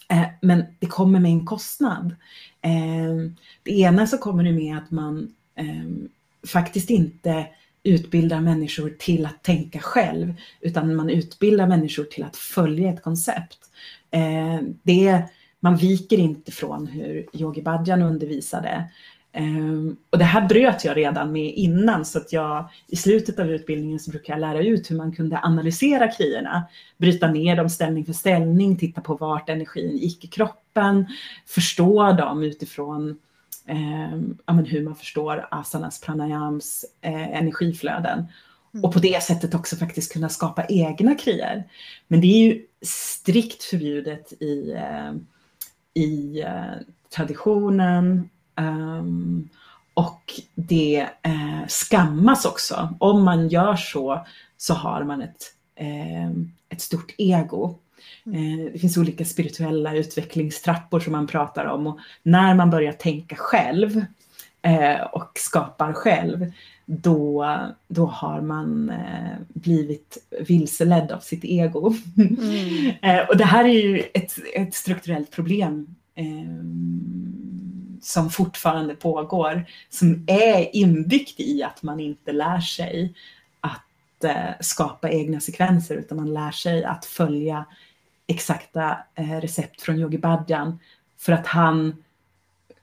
[0.09, 2.15] Eh, men det kommer med en kostnad.
[2.61, 3.31] Eh,
[3.63, 6.09] det ena så kommer det med att man eh,
[6.47, 7.47] faktiskt inte
[7.83, 13.57] utbildar människor till att tänka själv, utan man utbildar människor till att följa ett koncept.
[14.11, 15.23] Eh, det,
[15.59, 18.89] man viker inte från hur Yogi Bhajan undervisade.
[19.37, 23.51] Um, och det här bröt jag redan med innan så att jag i slutet av
[23.51, 26.63] utbildningen så brukar jag lära ut hur man kunde analysera krierna,
[26.97, 31.05] bryta ner dem ställning för ställning, titta på vart energin gick i kroppen,
[31.45, 33.17] förstå dem utifrån
[33.69, 38.25] um, ja, hur man förstår asanas, pranayams eh, energiflöden.
[38.73, 38.85] Mm.
[38.85, 41.63] Och på det sättet också faktiskt kunna skapa egna krier.
[42.07, 45.13] Men det är ju strikt förbjudet i eh,
[45.99, 46.73] i eh,
[47.15, 49.49] traditionen um,
[49.93, 52.95] och det eh, skammas också.
[52.99, 54.25] Om man gör så
[54.57, 56.29] så har man ett, eh,
[56.69, 57.75] ett stort ego.
[58.25, 58.59] Mm.
[58.59, 63.35] Eh, det finns olika spirituella utvecklingstrappor som man pratar om och när man börjar tänka
[63.35, 64.05] själv
[65.11, 66.51] och skapar själv
[66.91, 67.47] då,
[67.87, 71.93] då har man eh, blivit vilseledd av sitt ego.
[72.17, 72.91] Mm.
[73.01, 76.25] eh, och det här är ju ett, ett strukturellt problem eh,
[78.01, 83.13] som fortfarande pågår, som är inbyggt i att man inte lär sig
[83.61, 84.25] att
[84.59, 87.65] skapa egna sekvenser, utan man lär sig att följa
[88.27, 90.79] exakta recept från Yogi Bhajan
[91.17, 92.03] för att han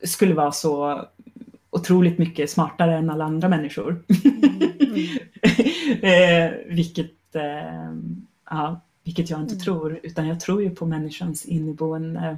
[0.04, 1.04] skulle vara så
[1.76, 4.04] otroligt mycket smartare än alla andra människor.
[4.86, 5.08] Mm.
[6.02, 7.92] eh, vilket, eh,
[8.50, 9.64] ja, vilket jag inte mm.
[9.64, 12.36] tror, utan jag tror ju på människans inneboende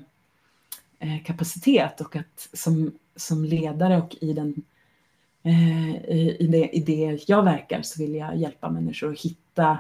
[0.99, 4.55] eh, kapacitet och att som, som ledare och i, den,
[5.43, 9.79] eh, i, det, i det jag verkar så vill jag hjälpa människor att hitta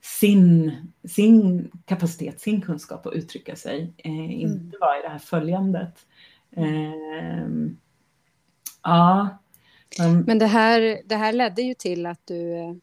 [0.00, 0.72] sin,
[1.04, 4.72] sin kapacitet, sin kunskap att uttrycka sig, eh, inte mm.
[4.80, 6.06] vara i det här följandet.
[6.50, 7.44] Eh,
[8.82, 9.38] Ja.
[10.00, 12.74] Um, Men det här, det här ledde ju till att du eh,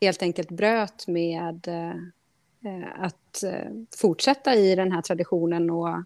[0.00, 1.96] helt enkelt bröt med eh,
[2.72, 3.44] eh, att
[3.96, 6.04] fortsätta i den här traditionen och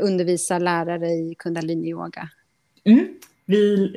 [0.00, 2.28] undervisa lärare i kundaliniyoga.
[2.84, 3.08] Mm.
[3.46, 3.96] Vi,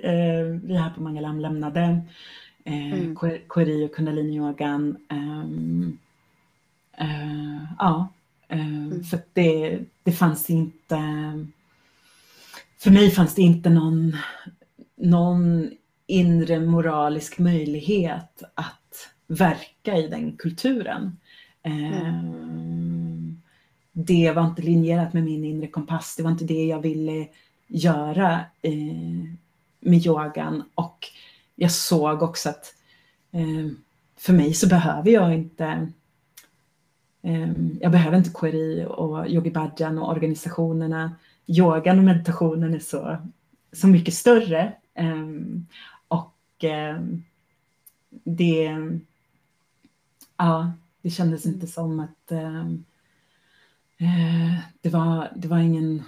[0.64, 2.02] vi här på Mangalam lämnade
[2.66, 3.16] mm.
[3.50, 4.98] KRI och kundaliniyogan.
[5.10, 6.00] Um,
[7.02, 8.08] uh, ja,
[8.54, 9.04] uh, mm.
[9.04, 10.96] för det, det fanns inte
[12.84, 14.18] för mig fanns det inte någon,
[14.96, 15.72] någon
[16.08, 21.18] inre moralisk möjlighet att verka i den kulturen.
[21.64, 23.42] Mm.
[23.92, 27.28] Det var inte linjerat med min inre kompass, det var inte det jag ville
[27.68, 28.40] göra
[29.80, 31.08] med yogan och
[31.56, 32.76] jag såg också att
[33.32, 33.72] eh,
[34.18, 35.92] för mig så behöver jag inte
[37.80, 41.12] jag behöver inte KRI och Yogi Bhajan och organisationerna
[41.48, 43.18] yogan och meditationen är så,
[43.72, 44.74] så mycket större.
[44.94, 45.68] Ehm,
[46.08, 47.24] och ehm,
[48.24, 48.78] det,
[50.38, 52.86] ja, det kändes inte som att ehm,
[53.98, 56.04] eh, det, var, det, var ingen,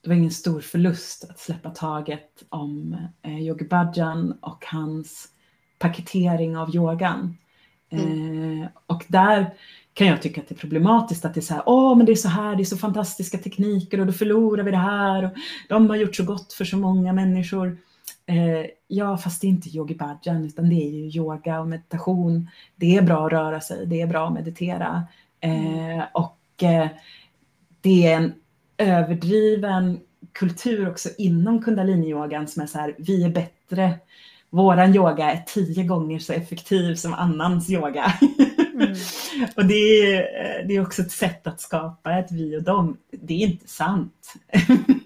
[0.00, 5.28] det var ingen stor förlust att släppa taget om eh, Yogi Bhajan och hans
[5.78, 7.36] paketering av yogan.
[7.90, 8.60] Mm.
[8.62, 9.54] Uh, och där
[9.94, 12.12] kan jag tycka att det är problematiskt att det är så här, åh men det
[12.12, 15.30] är så här, det är så fantastiska tekniker och då förlorar vi det här och
[15.68, 17.78] de har gjort så gott för så många människor.
[18.26, 22.50] Eh, ja, fast det är inte yogi bhajan utan det är ju yoga och meditation.
[22.76, 25.02] Det är bra att röra sig, det är bra att meditera.
[25.40, 26.06] Eh, mm.
[26.14, 26.88] och eh,
[27.80, 28.32] det är en
[28.78, 30.00] överdriven
[30.32, 33.98] kultur också inom kundaliniyogan som är så här, vi är bättre,
[34.50, 38.12] våran yoga är tio gånger så effektiv som annans yoga.
[38.74, 38.94] Mm.
[39.56, 40.22] och det är,
[40.66, 42.96] det är också ett sätt att skapa ett vi och dem.
[43.10, 44.34] Det är inte sant.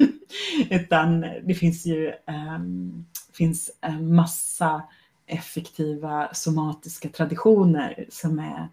[0.70, 2.12] Utan det finns ju
[2.56, 4.82] um, finns en massa
[5.26, 8.68] effektiva somatiska traditioner som är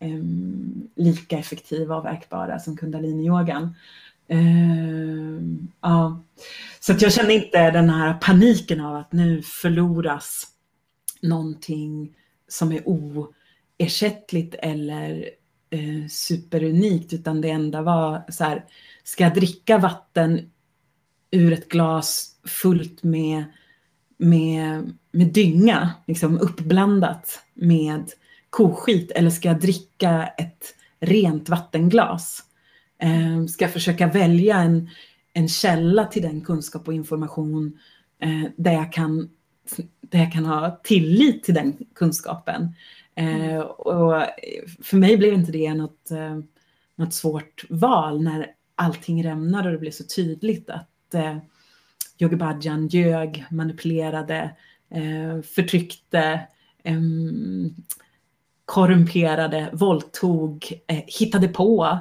[0.00, 3.74] um, lika effektiva och verkbara som kundaliniyogan.
[4.32, 5.40] Uh,
[5.80, 6.24] ja.
[6.80, 10.46] Så att jag känner inte den här paniken av att nu förloras
[11.22, 12.14] någonting
[12.48, 15.30] som är oersättligt eller
[15.74, 18.64] uh, superunikt utan det enda var så här,
[19.04, 20.50] ska jag dricka vatten
[21.30, 23.44] ur ett glas fullt med,
[24.16, 28.10] med, med dynga, liksom uppblandat med
[28.50, 32.42] koskit eller ska jag dricka ett rent vattenglas?
[32.98, 34.90] Eh, ska försöka välja en,
[35.32, 37.78] en källa till den kunskap och information
[38.18, 39.30] eh, där, jag kan,
[40.00, 42.74] där jag kan ha tillit till den kunskapen?
[43.14, 44.22] Eh, och
[44.82, 46.38] för mig blev inte det något, eh,
[46.96, 51.36] något svårt val när allting rämnade och det blev så tydligt att eh,
[52.18, 54.50] Yogi Bhajan ljög, manipulerade,
[54.90, 56.40] eh, förtryckte,
[56.84, 57.00] eh,
[58.64, 61.98] korrumperade, våldtog, eh, hittade på.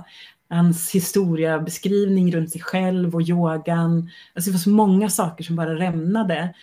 [0.56, 4.10] Hans historiebeskrivning runt sig själv och yogan.
[4.34, 6.54] Alltså det var så många saker som bara rämnade.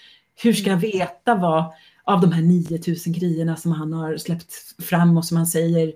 [0.42, 1.64] Hur ska jag veta vad
[2.04, 5.92] av de här 9000 grejerna som han har släppt fram och som han säger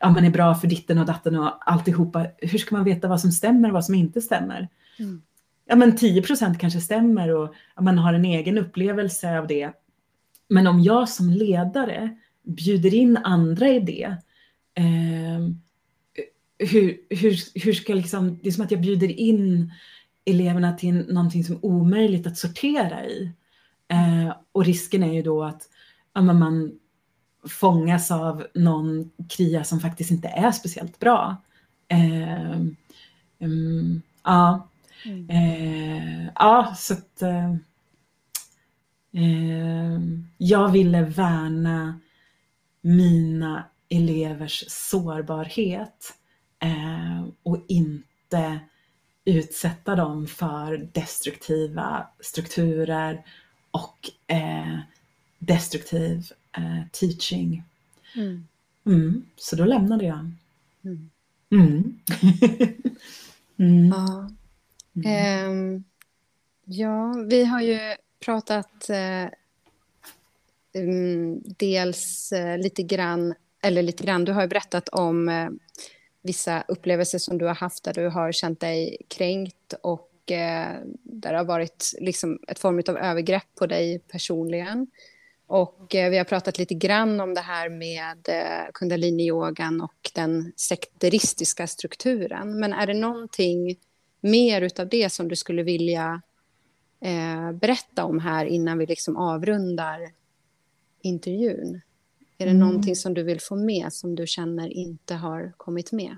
[0.00, 2.26] ja, man är bra för ditten och datten och alltihopa.
[2.38, 4.68] Hur ska man veta vad som stämmer och vad som inte stämmer?
[4.98, 5.22] Mm
[5.68, 9.72] ja, men 10 procent kanske stämmer och man har en egen upplevelse av det.
[10.48, 12.16] Men om jag som ledare
[12.46, 14.16] bjuder in andra i det,
[14.74, 15.48] eh,
[16.58, 19.72] hur, hur, hur ska liksom, det är som att jag bjuder in
[20.24, 23.32] eleverna till någonting som är omöjligt att sortera i.
[23.88, 25.62] Eh, och risken är ju då att
[26.12, 26.72] ja, man
[27.48, 31.36] fångas av någon kria som faktiskt inte är speciellt bra.
[31.88, 32.60] Eh,
[33.38, 34.68] um, ja,
[35.04, 35.30] Mm.
[35.30, 37.50] Eh, ja, så att eh,
[39.12, 40.00] eh,
[40.38, 42.00] jag ville värna
[42.80, 46.14] mina elevers sårbarhet
[47.42, 48.60] och inte
[49.24, 53.24] utsätta dem för destruktiva strukturer
[53.70, 54.78] och eh,
[55.38, 57.62] destruktiv eh, teaching.
[58.16, 58.46] Mm.
[58.86, 60.30] Mm, så då lämnade jag.
[60.84, 61.10] Mm.
[61.50, 61.98] mm.
[63.56, 63.88] mm.
[63.88, 64.30] Ja.
[65.04, 65.84] Mm.
[66.64, 67.78] ja, vi har ju
[68.20, 69.28] pratat eh,
[70.74, 75.48] um, dels eh, lite grann, eller lite grann, du har ju berättat om eh,
[76.22, 81.32] vissa upplevelser som du har haft där du har känt dig kränkt och eh, där
[81.32, 84.86] det har varit liksom ett form av övergrepp på dig personligen.
[85.46, 90.52] Och eh, vi har pratat lite grann om det här med eh, kundaliniyogan och den
[90.56, 92.60] sekteristiska strukturen.
[92.60, 93.76] Men är det någonting
[94.20, 96.22] mer utav det som du skulle vilja
[97.00, 100.12] eh, berätta om här innan vi liksom avrundar
[101.02, 101.80] intervjun?
[102.38, 102.66] Är det mm.
[102.68, 106.16] någonting som du vill få med som du känner inte har kommit med?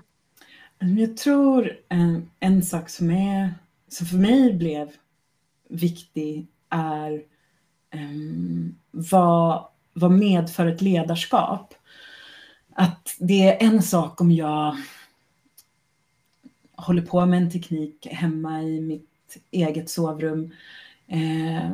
[0.79, 3.53] Jag tror en, en sak som, är,
[3.87, 4.91] som för mig blev
[5.69, 7.23] viktig är
[7.93, 11.73] um, vad, vad medför ett ledarskap?
[12.73, 14.77] Att det är en sak om jag
[16.75, 20.51] håller på med en teknik hemma i mitt eget sovrum
[21.07, 21.71] eh,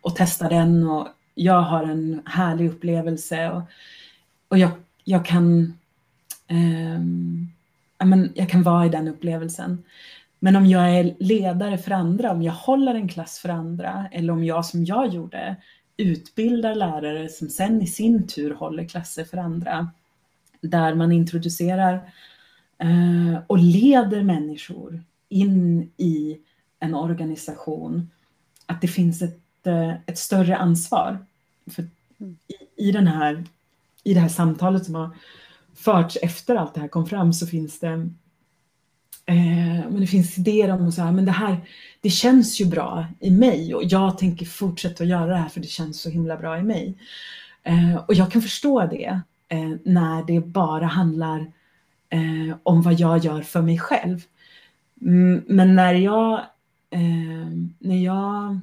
[0.00, 1.08] och testar den och
[1.38, 3.62] jag har en härlig upplevelse och,
[4.48, 4.70] och jag,
[5.04, 5.78] jag kan
[6.46, 7.00] eh,
[8.06, 9.84] men jag kan vara i den upplevelsen.
[10.38, 14.32] Men om jag är ledare för andra, om jag håller en klass för andra eller
[14.32, 15.56] om jag som jag gjorde
[15.96, 19.90] utbildar lärare som sen i sin tur håller klasser för andra
[20.60, 22.10] där man introducerar
[22.78, 26.38] Eh, och leder människor in i
[26.80, 28.10] en organisation,
[28.66, 31.18] att det finns ett, eh, ett större ansvar.
[31.70, 31.82] För
[32.76, 33.44] i, i, den här,
[34.04, 35.10] I det här samtalet som har
[35.74, 38.10] förts efter allt det här kom fram så finns det
[39.26, 41.60] eh, men det finns idéer om så här, men det här,
[42.00, 45.60] det känns ju bra i mig och jag tänker fortsätta att göra det här för
[45.60, 46.98] det känns så himla bra i mig.
[47.62, 51.52] Eh, och jag kan förstå det eh, när det bara handlar
[52.62, 54.22] om vad jag gör för mig själv.
[55.00, 56.40] Mm, men när jag,
[57.78, 58.60] när jag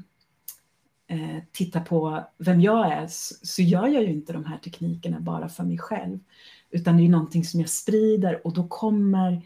[1.07, 3.07] eh, på vem jag är
[3.45, 6.19] så gör jag ju inte de här teknikerna bara för mig själv.
[6.69, 9.41] Utan det är någonting som jag sprider och då kommer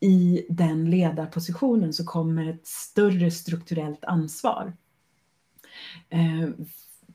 [0.00, 4.72] i den ledarpositionen så kommer ett större strukturellt ansvar.
[6.08, 6.48] Eh,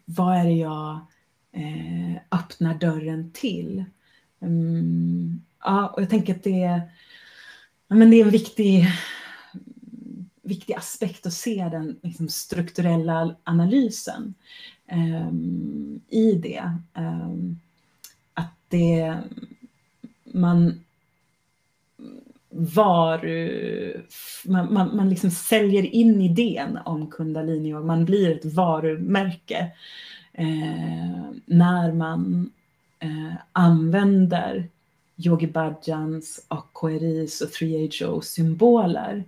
[0.05, 0.99] vad är det jag
[1.51, 3.85] eh, öppnar dörren till?
[4.41, 6.81] Mm, ja, och jag tänker att det är,
[7.87, 8.85] ja, men det är en viktig,
[10.45, 14.33] viktig aspekt att se den liksom, strukturella analysen
[14.91, 16.71] um, i det.
[16.93, 17.59] Um,
[18.33, 19.17] att det
[20.23, 20.85] man
[22.49, 23.21] var,
[24.47, 29.71] man, man, man liksom säljer in idén om kundalini och man blir ett varumärke
[30.33, 32.51] eh, när man
[32.99, 34.69] eh, använder
[35.17, 39.23] Yogi Bhajans och KRIs och 3HO symboler.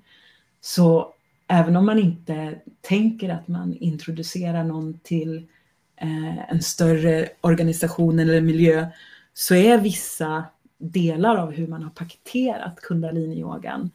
[0.61, 1.13] Så
[1.47, 5.47] även om man inte tänker att man introducerar någon till
[5.95, 8.87] eh, en större organisation eller miljö
[9.33, 10.45] så är vissa
[10.77, 13.91] delar av hur man har paketerat kundaliniyogan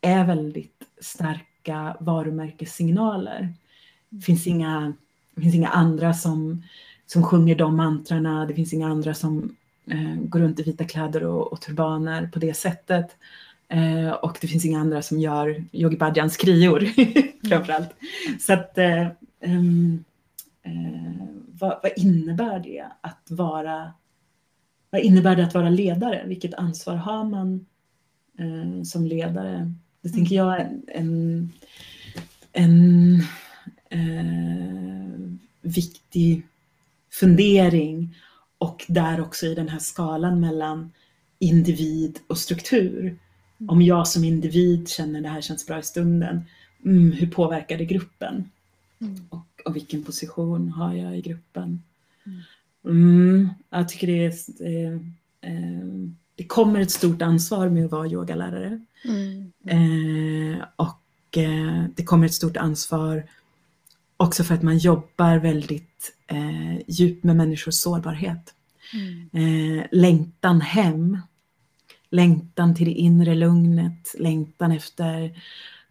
[0.00, 3.54] är väldigt starka varumärkessignaler.
[4.08, 4.92] Det finns inga,
[5.34, 6.62] det finns inga andra som,
[7.06, 11.24] som sjunger de mantrarna, det finns inga andra som eh, går runt i vita kläder
[11.24, 13.16] och, och turbaner på det sättet.
[13.68, 16.88] Eh, och det finns inga andra som gör Yogi Bhajans krior
[17.48, 17.94] framförallt.
[18.40, 19.06] Så att eh,
[19.44, 20.04] um,
[21.46, 23.92] vad, vad innebär det att vara
[24.90, 26.24] vad innebär det att vara ledare?
[26.26, 27.66] Vilket ansvar har man
[28.38, 29.72] eh, som ledare?
[30.00, 31.52] Det tänker jag är en,
[32.52, 33.14] en
[33.90, 36.46] eh, viktig
[37.10, 38.16] fundering
[38.58, 40.92] och där också i den här skalan mellan
[41.38, 43.18] individ och struktur.
[43.60, 43.70] Mm.
[43.70, 46.44] Om jag som individ känner det här känns bra i stunden,
[46.84, 48.50] mm, hur påverkar det gruppen?
[49.00, 49.26] Mm.
[49.30, 51.82] Och, och, vilken position har jag i gruppen?
[52.26, 52.40] Mm.
[52.84, 54.94] Mm, jag tycker det är, eh,
[55.40, 55.86] eh,
[56.34, 58.80] det kommer ett stort ansvar med att vara yogalärare.
[59.04, 59.52] Mm.
[59.66, 63.24] Eh, och eh, det kommer ett stort ansvar
[64.16, 68.54] också för att man jobbar väldigt eh, djupt med människors sårbarhet.
[68.94, 69.28] Mm.
[69.32, 71.18] Eh, längtan hem,
[72.10, 75.42] längtan till det inre lugnet, längtan efter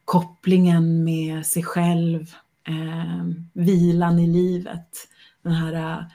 [0.05, 2.35] kopplingen med sig själv,
[2.67, 5.07] eh, vilan i livet,
[5.41, 6.05] den här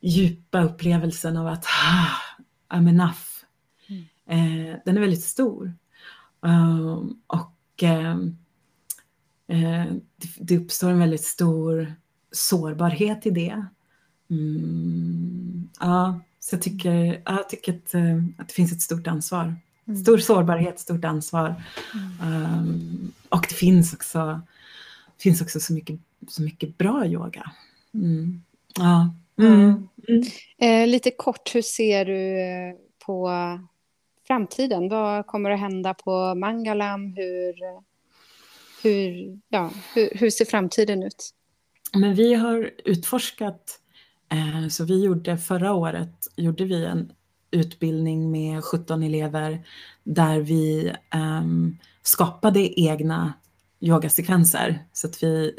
[0.00, 3.18] djupa upplevelsen av att ah, I'm enough.
[3.86, 4.04] Mm.
[4.26, 5.72] Eh, den är väldigt stor.
[6.40, 8.16] Um, och eh,
[9.46, 9.86] eh,
[10.16, 11.94] det, det, uppstår en väldigt stor
[12.32, 13.66] sårbarhet i det.
[14.30, 19.56] Mm, ja, så jag tycker, jag tycker att, eh, att det finns ett stort ansvar.
[19.88, 20.00] Mm.
[20.00, 21.54] Stor sårbarhet, stort ansvar.
[22.22, 24.40] Um, och det finns också,
[25.18, 27.50] finns också så, mycket, så mycket bra yoga.
[27.94, 28.42] Mm.
[28.78, 29.14] Ja.
[29.38, 29.88] Mm.
[30.08, 30.22] Mm.
[30.58, 32.74] Eh, lite kort, hur ser du eh,
[33.06, 33.30] på
[34.26, 34.88] framtiden?
[34.88, 37.14] Vad kommer att hända på Mangalam?
[37.16, 37.54] Hur,
[38.82, 41.34] hur, ja, hur, hur ser framtiden ut?
[41.92, 43.80] Men vi har utforskat,
[44.28, 47.12] Eh, så vi gjorde förra året gjorde vi en
[47.50, 49.66] utbildning med 17 elever
[50.04, 53.32] där vi ehm, skapade egna
[53.80, 54.84] yogasekvenser.
[54.92, 55.52] Så att vi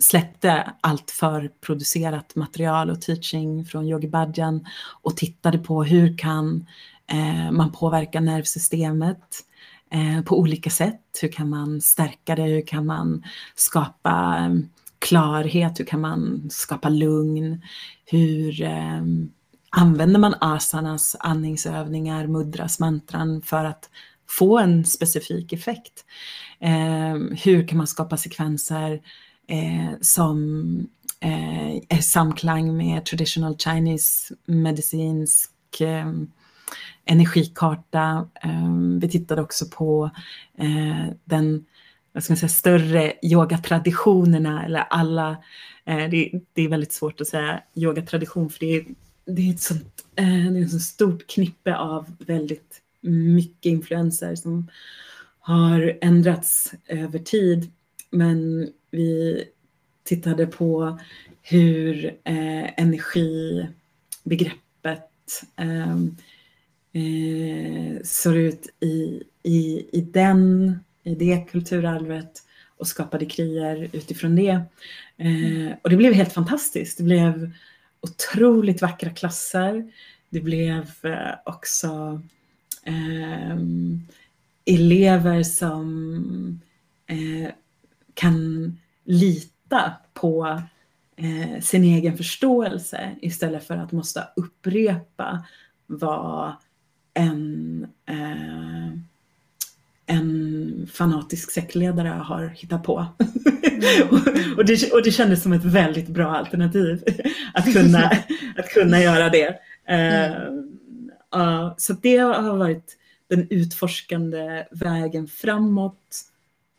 [0.00, 4.66] släppte allt för producerat material och teaching från Yogi Bhajan
[5.02, 6.66] och tittade på hur kan
[7.06, 9.44] eh, man påverka nervsystemet
[9.90, 11.00] eh, på olika sätt.
[11.22, 12.42] Hur kan man stärka det?
[12.42, 13.24] Hur kan man
[13.54, 14.68] skapa ehm,
[15.00, 15.80] klarhet?
[15.80, 17.62] Hur kan man skapa lugn?
[18.04, 19.02] Hur eh,
[19.70, 23.90] använder man asanas andningsövningar, mudras, mantran för att
[24.28, 26.04] få en specifik effekt?
[26.60, 27.14] Eh,
[27.44, 29.00] hur kan man skapa sekvenser
[29.46, 30.38] eh, som
[31.20, 36.12] eh, är samklang med traditional Chinese medicinsk eh,
[37.04, 38.28] energikarta.
[38.42, 38.70] Eh,
[39.00, 40.10] vi tittade också på
[40.58, 41.64] eh, den
[42.12, 45.30] vad ska man säga, större yogatraditionerna eller alla,
[45.84, 48.84] eh, det, det, är väldigt svårt att säga yogatradition för det är,
[49.24, 54.34] det är ett sånt, eh, det är ett sånt stort knippe av väldigt mycket influenser
[54.34, 54.68] som
[55.40, 57.70] har ändrats över tid.
[58.10, 59.44] Men vi
[60.04, 60.98] tittade på
[61.42, 63.72] hur eh, energibegreppet
[65.56, 65.90] eh,
[66.92, 70.80] eh, ser ut i, i, i, den,
[71.10, 72.42] i det kulturarvet
[72.76, 74.60] och skapade krier utifrån det.
[75.16, 76.98] Eh, och det blev helt fantastiskt.
[76.98, 77.52] Det blev
[78.00, 79.92] otroligt vackra klasser.
[80.30, 82.22] Det blev eh, också
[82.84, 83.56] eh,
[84.64, 86.60] elever som
[87.06, 87.50] eh,
[88.14, 90.62] kan lita på
[91.16, 95.44] eh, sin egen förståelse istället för att måste upprepa
[95.86, 96.52] vad
[97.14, 98.88] en, eh,
[100.06, 100.49] en
[100.86, 103.06] fanatisk sektledare har hittat på.
[103.62, 104.08] Mm.
[104.56, 107.04] och, det, och det kändes som ett väldigt bra alternativ
[107.54, 108.10] att kunna,
[108.56, 109.56] att kunna göra det.
[109.86, 110.32] Mm.
[111.36, 112.96] Uh, så det har varit
[113.28, 116.22] den utforskande vägen framåt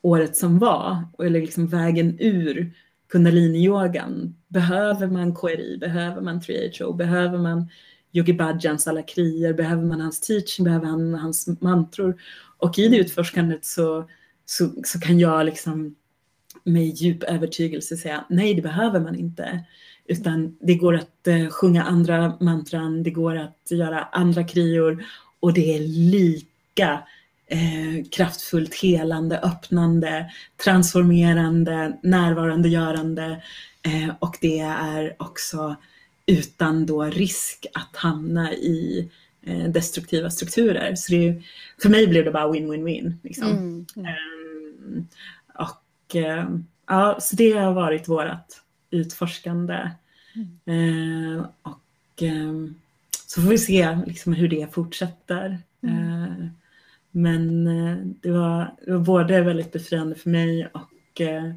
[0.02, 2.72] året som var, eller liksom vägen ur
[3.12, 4.34] kundalini-yogan.
[4.48, 7.68] Behöver man KRI, behöver man 3HO, behöver man
[8.12, 12.16] Yogi Bhajans alla krier, behöver man hans teaching, behöver man hans mantror.
[12.62, 14.08] Och i det utforskandet så,
[14.44, 15.94] så, så kan jag liksom
[16.64, 19.64] med djup övertygelse säga nej, det behöver man inte.
[20.06, 25.04] Utan det går att eh, sjunga andra mantran, det går att göra andra krior
[25.40, 25.80] och det är
[26.10, 27.02] lika
[27.46, 30.30] eh, kraftfullt helande, öppnande,
[30.64, 33.42] transformerande, närvarande görande
[33.82, 35.76] eh, och det är också
[36.26, 39.21] utan då risk att hamna i eh,
[39.68, 40.94] destruktiva strukturer.
[40.94, 41.42] Så det,
[41.82, 43.14] för mig blev det bara win-win-win.
[43.22, 43.48] Liksom.
[43.50, 43.86] Mm.
[43.96, 45.06] Mm.
[45.54, 46.48] och eh,
[46.86, 49.90] ja, så det har varit vårt utforskande.
[50.66, 51.38] Mm.
[51.38, 52.74] Eh, och ehm,
[53.26, 55.58] så får vi se liksom, hur det fortsätter.
[55.82, 56.50] Mm.
[57.10, 61.52] Men eh, det var, det var både väldigt befriande för mig och eh,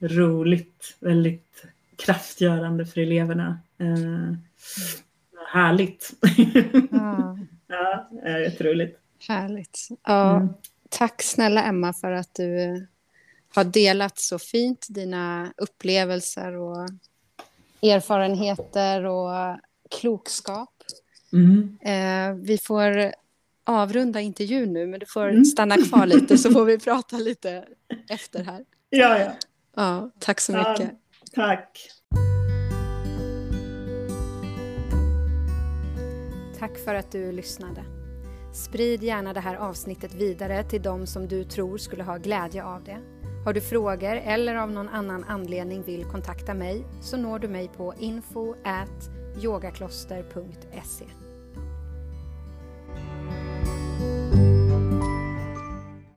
[0.00, 1.64] roligt, väldigt
[1.96, 3.58] kraftgörande för eleverna.
[3.78, 4.34] Eh,
[5.52, 6.12] härligt.
[6.90, 7.38] Ja.
[8.22, 8.98] ja, jätteroligt.
[9.28, 9.88] Härligt.
[10.02, 10.48] Ja, mm.
[10.88, 12.86] Tack snälla Emma för att du
[13.54, 16.88] har delat så fint dina upplevelser och
[17.82, 19.58] erfarenheter och
[20.00, 20.74] klokskap.
[21.32, 21.78] Mm.
[21.82, 23.12] Eh, vi får
[23.64, 25.44] avrunda intervjun nu, men du får mm.
[25.44, 27.64] stanna kvar lite så får vi prata lite
[28.08, 28.64] efter här.
[28.92, 29.32] Ja, ja.
[29.76, 30.90] ja tack så mycket.
[31.32, 31.90] Ja, tack.
[36.60, 37.84] Tack för att du lyssnade.
[38.52, 42.84] Sprid gärna det här avsnittet vidare till de som du tror skulle ha glädje av
[42.84, 42.98] det.
[43.44, 47.68] Har du frågor eller av någon annan anledning vill kontakta mig så når du mig
[47.76, 48.54] på info
[49.42, 51.19] yogakloster.se